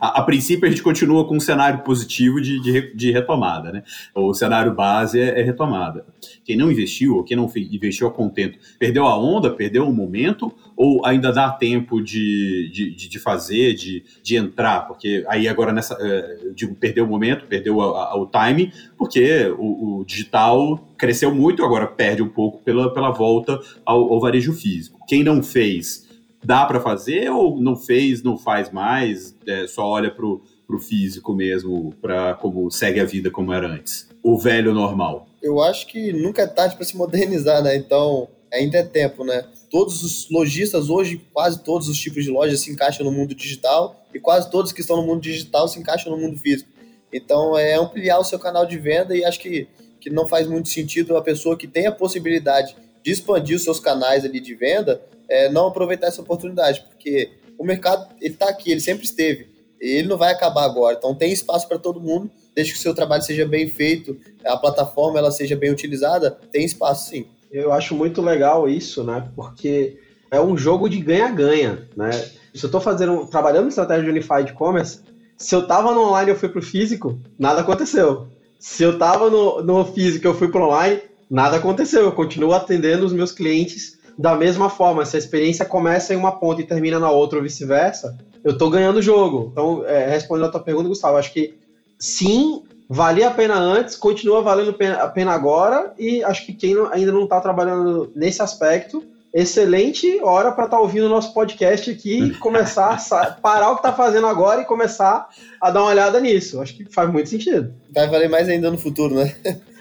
A, 0.00 0.20
a, 0.20 0.22
princípio, 0.22 0.66
a 0.66 0.70
gente 0.70 0.82
continua 0.82 1.26
com 1.26 1.36
um 1.36 1.40
cenário 1.40 1.80
positivo 1.80 2.40
de, 2.40 2.60
de, 2.60 2.94
de 2.94 3.10
retomada, 3.10 3.72
né? 3.72 3.82
O 4.14 4.32
cenário 4.34 4.74
base 4.74 5.20
é, 5.20 5.40
é, 5.40 5.42
retomada. 5.42 6.04
Quem 6.44 6.56
não 6.56 6.70
investiu, 6.70 7.16
ou 7.16 7.24
quem 7.24 7.36
não 7.36 7.50
investiu 7.56 8.06
a 8.06 8.10
contento, 8.10 8.58
perdeu 8.78 9.06
a 9.06 9.18
onda, 9.18 9.50
perdeu 9.50 9.88
o 9.88 9.92
momento, 9.92 10.52
ou 10.76 11.04
ainda 11.04 11.32
dá 11.32 11.50
tempo 11.50 12.02
de, 12.02 12.70
de, 12.72 13.08
de 13.08 13.18
fazer, 13.18 13.74
de, 13.74 14.04
de 14.22 14.36
entrar? 14.36 14.86
Porque 14.86 15.24
aí 15.28 15.48
agora 15.48 15.72
nessa. 15.72 15.96
É, 16.00 16.38
eu 16.46 16.54
digo, 16.54 16.74
perdeu 16.74 17.04
o 17.04 17.08
momento, 17.08 17.46
perdeu 17.46 17.80
a, 17.80 18.12
a, 18.12 18.16
o 18.16 18.26
time, 18.26 18.72
porque 18.96 19.52
o, 19.58 20.00
o, 20.00 20.04
digital 20.04 20.88
cresceu 20.96 21.34
muito, 21.34 21.64
agora 21.64 21.86
perde 21.86 22.22
um 22.22 22.28
pouco 22.28 22.62
pela, 22.62 22.92
pela 22.92 23.10
volta 23.10 23.58
ao, 23.84 24.12
ao 24.12 24.20
varejo 24.20 24.52
físico. 24.52 24.98
Quem 25.06 25.24
não 25.24 25.42
fez 25.42 26.01
dá 26.42 26.64
para 26.66 26.80
fazer 26.80 27.30
ou 27.30 27.60
não 27.60 27.76
fez, 27.76 28.22
não 28.22 28.36
faz 28.36 28.70
mais, 28.70 29.34
é, 29.46 29.66
só 29.66 29.86
olha 29.86 30.10
pro, 30.10 30.42
pro 30.66 30.80
físico 30.80 31.32
mesmo, 31.34 31.94
para 32.00 32.34
como 32.34 32.70
segue 32.70 33.00
a 33.00 33.04
vida 33.04 33.30
como 33.30 33.52
era 33.52 33.68
antes? 33.68 34.08
O 34.22 34.38
velho 34.38 34.74
normal. 34.74 35.26
Eu 35.42 35.60
acho 35.62 35.86
que 35.86 36.12
nunca 36.12 36.42
é 36.42 36.46
tarde 36.46 36.76
para 36.76 36.84
se 36.84 36.96
modernizar, 36.96 37.62
né? 37.62 37.76
Então, 37.76 38.28
ainda 38.52 38.78
é 38.78 38.82
tempo, 38.82 39.24
né? 39.24 39.44
Todos 39.70 40.02
os 40.02 40.30
lojistas 40.30 40.90
hoje, 40.90 41.20
quase 41.32 41.62
todos 41.62 41.88
os 41.88 41.98
tipos 41.98 42.24
de 42.24 42.30
lojas 42.30 42.60
se 42.60 42.70
encaixam 42.70 43.04
no 43.04 43.12
mundo 43.12 43.34
digital 43.34 44.04
e 44.14 44.20
quase 44.20 44.50
todos 44.50 44.72
que 44.72 44.80
estão 44.80 44.96
no 44.96 45.06
mundo 45.06 45.22
digital 45.22 45.66
se 45.66 45.78
encaixam 45.78 46.12
no 46.12 46.18
mundo 46.18 46.38
físico. 46.38 46.70
Então, 47.12 47.58
é 47.58 47.74
ampliar 47.74 48.18
o 48.18 48.24
seu 48.24 48.38
canal 48.38 48.66
de 48.66 48.78
venda 48.78 49.16
e 49.16 49.24
acho 49.24 49.40
que, 49.40 49.68
que 50.00 50.10
não 50.10 50.26
faz 50.28 50.46
muito 50.46 50.68
sentido 50.68 51.14
uma 51.14 51.22
pessoa 51.22 51.56
que 51.56 51.66
tem 51.66 51.86
a 51.86 51.92
possibilidade 51.92 52.76
de 53.02 53.10
expandir 53.10 53.56
os 53.56 53.64
seus 53.64 53.80
canais 53.80 54.24
ali 54.24 54.40
de 54.40 54.54
venda 54.54 55.02
é, 55.32 55.48
não 55.48 55.68
aproveitar 55.68 56.08
essa 56.08 56.20
oportunidade, 56.20 56.84
porque 56.88 57.30
o 57.58 57.64
mercado 57.64 58.06
ele 58.20 58.34
está 58.34 58.50
aqui, 58.50 58.70
ele 58.70 58.80
sempre 58.80 59.04
esteve, 59.04 59.48
ele 59.80 60.06
não 60.06 60.18
vai 60.18 60.30
acabar 60.30 60.64
agora. 60.64 60.96
Então 60.98 61.14
tem 61.14 61.32
espaço 61.32 61.66
para 61.66 61.78
todo 61.78 62.00
mundo, 62.00 62.30
desde 62.54 62.74
que 62.74 62.78
o 62.78 62.82
seu 62.82 62.94
trabalho 62.94 63.22
seja 63.22 63.46
bem 63.46 63.66
feito, 63.66 64.16
a 64.44 64.58
plataforma 64.58 65.18
ela 65.18 65.30
seja 65.30 65.56
bem 65.56 65.70
utilizada, 65.70 66.30
tem 66.52 66.66
espaço 66.66 67.08
sim. 67.08 67.26
Eu 67.50 67.72
acho 67.72 67.94
muito 67.94 68.20
legal 68.20 68.68
isso, 68.68 69.02
né? 69.04 69.28
Porque 69.34 69.98
é 70.30 70.40
um 70.40 70.56
jogo 70.56 70.88
de 70.88 71.00
ganha-ganha, 71.00 71.88
né? 71.96 72.10
Se 72.54 72.64
eu 72.64 72.68
estou 72.68 72.80
fazendo, 72.80 73.26
trabalhando 73.26 73.66
em 73.66 73.68
estratégia 73.68 74.04
de 74.04 74.10
Unified 74.10 74.52
Commerce, 74.52 75.00
se 75.38 75.54
eu 75.54 75.60
estava 75.60 75.94
no 75.94 76.08
online 76.08 76.30
e 76.30 76.34
eu 76.34 76.38
fui 76.38 76.48
para 76.50 76.58
o 76.58 76.62
físico, 76.62 77.18
nada 77.38 77.62
aconteceu. 77.62 78.28
Se 78.58 78.82
eu 78.82 78.92
estava 78.92 79.30
no, 79.30 79.62
no 79.62 79.84
físico 79.84 80.26
e 80.26 80.28
eu 80.28 80.34
fui 80.34 80.48
para 80.48 80.64
online, 80.64 81.00
nada 81.30 81.56
aconteceu. 81.56 82.02
Eu 82.02 82.12
continuo 82.12 82.52
atendendo 82.52 83.04
os 83.04 83.12
meus 83.12 83.32
clientes 83.32 83.98
da 84.18 84.34
mesma 84.34 84.68
forma, 84.68 85.04
se 85.04 85.16
a 85.16 85.18
experiência 85.18 85.64
começa 85.64 86.12
em 86.12 86.16
uma 86.16 86.32
ponta 86.32 86.60
e 86.60 86.66
termina 86.66 86.98
na 86.98 87.10
outra 87.10 87.38
ou 87.38 87.42
vice-versa, 87.42 88.16
eu 88.44 88.56
tô 88.56 88.68
ganhando 88.70 88.98
o 88.98 89.02
jogo. 89.02 89.48
Então, 89.52 89.84
é, 89.86 90.08
respondendo 90.08 90.46
a 90.46 90.50
tua 90.50 90.60
pergunta, 90.60 90.88
Gustavo, 90.88 91.16
acho 91.16 91.32
que 91.32 91.54
sim, 91.98 92.62
valia 92.88 93.28
a 93.28 93.30
pena 93.30 93.58
antes, 93.58 93.96
continua 93.96 94.42
valendo 94.42 94.76
a 95.00 95.08
pena 95.08 95.32
agora, 95.32 95.94
e 95.98 96.22
acho 96.24 96.44
que 96.44 96.52
quem 96.52 96.76
ainda 96.90 97.12
não 97.12 97.24
está 97.24 97.40
trabalhando 97.40 98.12
nesse 98.14 98.42
aspecto, 98.42 99.02
excelente 99.32 100.20
hora 100.22 100.52
para 100.52 100.64
estar 100.64 100.76
tá 100.76 100.82
ouvindo 100.82 101.06
o 101.06 101.08
nosso 101.08 101.32
podcast 101.32 101.90
aqui 101.90 102.22
e 102.22 102.34
começar 102.34 103.00
a 103.12 103.30
parar 103.30 103.70
o 103.70 103.76
que 103.76 103.80
está 103.80 103.92
fazendo 103.92 104.26
agora 104.26 104.60
e 104.60 104.66
começar 104.66 105.28
a 105.60 105.70
dar 105.70 105.80
uma 105.80 105.90
olhada 105.90 106.20
nisso. 106.20 106.60
Acho 106.60 106.76
que 106.76 106.84
faz 106.84 107.10
muito 107.10 107.30
sentido. 107.30 107.72
Vai 107.90 108.08
valer 108.08 108.28
mais 108.28 108.48
ainda 108.48 108.70
no 108.70 108.76
futuro, 108.76 109.14
né? 109.14 109.34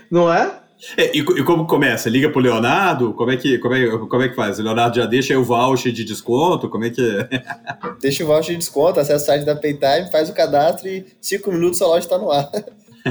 Não 0.10 0.32
é? 0.32 0.61
É, 0.98 1.16
e, 1.16 1.20
e, 1.20 1.44
como 1.44 1.68
começa? 1.68 2.10
Liga 2.10 2.30
pro 2.30 2.42
Leonardo? 2.42 3.14
Como 3.14 3.32
é 3.32 3.38
que, 3.38 3.58
como 3.60 3.76
é, 3.76 3.98
como 3.98 4.22
é 4.24 4.30
que 4.30 4.36
faz? 4.36 4.60
O 4.60 4.64
Leonardo 4.64 4.96
já 4.96 5.06
deixa 5.06 5.34
aí 5.34 5.38
o 5.38 5.44
voucher 5.44 5.92
de 5.92 6.04
desconto? 6.04 6.70
Como 6.70 6.86
é 6.86 6.90
que 6.90 7.02
é? 7.02 7.44
Deixa 8.02 8.24
o 8.24 8.28
voucher 8.28 8.54
de 8.54 8.60
desconto, 8.60 9.00
acessa 9.00 9.24
o 9.24 9.26
site 9.28 9.46
da 9.46 9.56
Paytime, 9.56 10.12
faz 10.12 10.30
o 10.30 10.34
cadastro 10.34 10.88
e 10.88 11.06
cinco 11.22 11.52
minutos 11.52 11.82
a 11.82 11.88
loja 11.88 12.00
está 12.00 12.18
no 12.18 12.32
ar. 12.32 12.50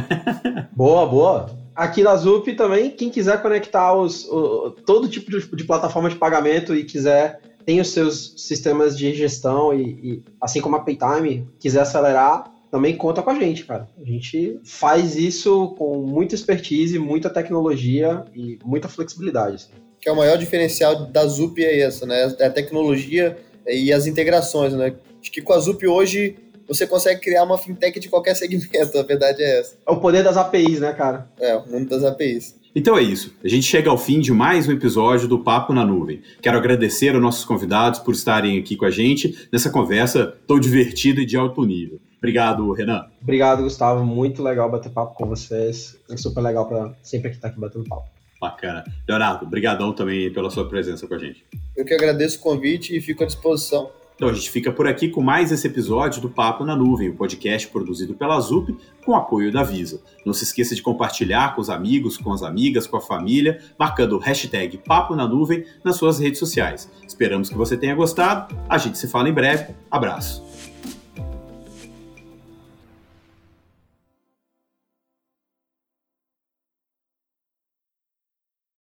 boa, 0.74 1.06
boa. 1.06 1.61
Aqui 1.74 2.02
na 2.02 2.16
Zup 2.16 2.52
também, 2.54 2.90
quem 2.90 3.09
quiser 3.09 3.40
conectar 3.40 3.94
os, 3.94 4.26
o, 4.28 4.72
todo 4.85 5.09
tipo 5.09 5.30
de, 5.30 5.46
de, 5.56 5.64
plataforma 5.64 6.11
de 6.11 6.16
pagamento 6.16 6.74
e 6.74 6.85
quiser, 6.85 7.40
tem 7.64 7.80
os 7.80 7.88
seus 7.88 8.35
sistemas 8.37 8.98
de 8.98 9.14
gestão 9.14 9.72
e, 9.72 9.83
e 9.83 10.24
assim 10.40 10.61
como 10.61 10.76
a 10.76 10.80
Paytime, 10.80 11.48
quiser 11.59 11.80
acelerar, 11.80 12.50
também 12.70 12.96
conta 12.96 13.22
com 13.22 13.30
a 13.30 13.35
gente, 13.35 13.64
cara. 13.64 13.88
A 14.00 14.04
gente 14.04 14.61
faz 14.64 15.16
isso 15.16 15.74
com 15.76 15.98
muita 15.98 16.35
expertise, 16.35 16.98
muita 16.98 17.28
tecnologia 17.28 18.24
e 18.35 18.59
muita 18.64 18.88
flexibilidade. 18.88 19.56
Assim. 19.56 19.72
Que 20.00 20.09
é 20.09 20.12
o 20.12 20.16
maior 20.16 20.38
diferencial 20.38 21.06
da 21.06 21.26
Zup 21.26 21.62
é 21.62 21.87
isso, 21.87 22.06
né? 22.06 22.35
É 22.38 22.46
a 22.46 22.50
tecnologia 22.50 23.37
e 23.66 23.92
as 23.92 24.06
integrações, 24.06 24.72
né? 24.72 24.94
Acho 25.20 25.33
que 25.33 25.42
com 25.42 25.52
a 25.52 25.59
Zup 25.59 25.87
hoje 25.87 26.37
você 26.66 26.87
consegue 26.87 27.20
criar 27.20 27.42
uma 27.42 27.59
fintech 27.59 27.98
de 27.98 28.09
qualquer 28.09 28.35
segmento, 28.37 28.96
a 28.96 29.02
verdade 29.02 29.42
é 29.42 29.59
essa. 29.59 29.76
É 29.87 29.90
o 29.90 29.96
poder 29.96 30.22
das 30.22 30.37
APIs, 30.37 30.80
né, 30.80 30.92
cara? 30.92 31.28
É, 31.40 31.56
o 31.56 31.66
mundo 31.66 31.88
das 31.88 32.04
APIs. 32.04 32.54
Então 32.72 32.96
é 32.96 33.02
isso. 33.02 33.35
A 33.42 33.48
gente 33.48 33.66
chega 33.66 33.90
ao 33.90 33.98
fim 33.98 34.20
de 34.20 34.33
mais 34.33 34.68
um 34.68 34.72
episódio 34.72 35.26
do 35.26 35.40
Papo 35.40 35.74
na 35.74 35.85
Nuvem. 35.85 36.22
Quero 36.40 36.56
agradecer 36.56 37.09
aos 37.11 37.20
nossos 37.20 37.44
convidados 37.44 37.98
por 37.98 38.14
estarem 38.14 38.61
aqui 38.61 38.76
com 38.76 38.85
a 38.85 38.90
gente 38.90 39.48
nessa 39.52 39.70
conversa 39.70 40.37
tão 40.46 40.61
divertida 40.61 41.20
e 41.20 41.26
de 41.26 41.37
alto 41.37 41.64
nível. 41.64 42.00
Obrigado, 42.20 42.70
Renan. 42.72 43.06
Obrigado, 43.20 43.62
Gustavo. 43.62 44.04
Muito 44.04 44.42
legal 44.42 44.70
bater 44.70 44.92
papo 44.92 45.14
com 45.14 45.26
vocês. 45.26 45.98
É 46.11 46.16
super 46.18 46.42
legal 46.42 46.68
para 46.68 46.94
sempre 47.02 47.30
que 47.30 47.37
estar 47.37 47.48
tá 47.48 47.52
aqui 47.52 47.61
batendo 47.61 47.88
papo. 47.88 48.09
Bacana. 48.38 48.85
Leonardo, 49.09 49.46
brigadão 49.46 49.92
também 49.92 50.33
pela 50.33 50.50
sua 50.50 50.68
presença 50.68 51.06
com 51.06 51.14
a 51.14 51.18
gente. 51.18 51.44
Eu 51.76 51.85
que 51.85 51.94
agradeço 51.94 52.38
o 52.38 52.42
convite 52.42 52.94
e 52.94 53.00
fico 53.00 53.24
à 53.24 53.26
disposição. 53.26 53.90
Então 54.20 54.28
a 54.28 54.35
gente 54.35 54.50
fica 54.50 54.70
por 54.70 54.87
aqui 54.87 55.09
com 55.09 55.22
mais 55.22 55.50
esse 55.50 55.66
episódio 55.66 56.20
do 56.20 56.28
Papo 56.28 56.62
na 56.62 56.76
Nuvem, 56.76 57.09
o 57.09 57.12
um 57.12 57.16
podcast 57.16 57.66
produzido 57.68 58.12
pela 58.12 58.38
ZUP 58.38 58.76
com 59.02 59.16
apoio 59.16 59.50
da 59.50 59.62
Visa. 59.62 59.98
Não 60.26 60.35
se 60.35 60.44
esqueça 60.44 60.74
de 60.74 60.83
compartilhar 60.83 61.54
com 61.54 61.62
os 61.62 61.70
amigos, 61.70 62.18
com 62.18 62.30
as 62.30 62.42
amigas, 62.42 62.87
com 62.87 62.98
a 62.98 63.00
família, 63.00 63.62
marcando 63.78 64.16
o 64.16 64.18
hashtag 64.18 64.76
Papo 64.76 65.16
na 65.16 65.26
Nuvem 65.26 65.64
nas 65.83 65.96
suas 65.96 66.18
redes 66.18 66.38
sociais. 66.38 66.90
Esperamos 67.06 67.48
que 67.48 67.56
você 67.56 67.78
tenha 67.78 67.94
gostado. 67.94 68.54
A 68.68 68.76
gente 68.76 68.98
se 68.98 69.09
fala 69.09 69.26
em 69.26 69.33
breve. 69.33 69.74
Abraço. 69.90 70.49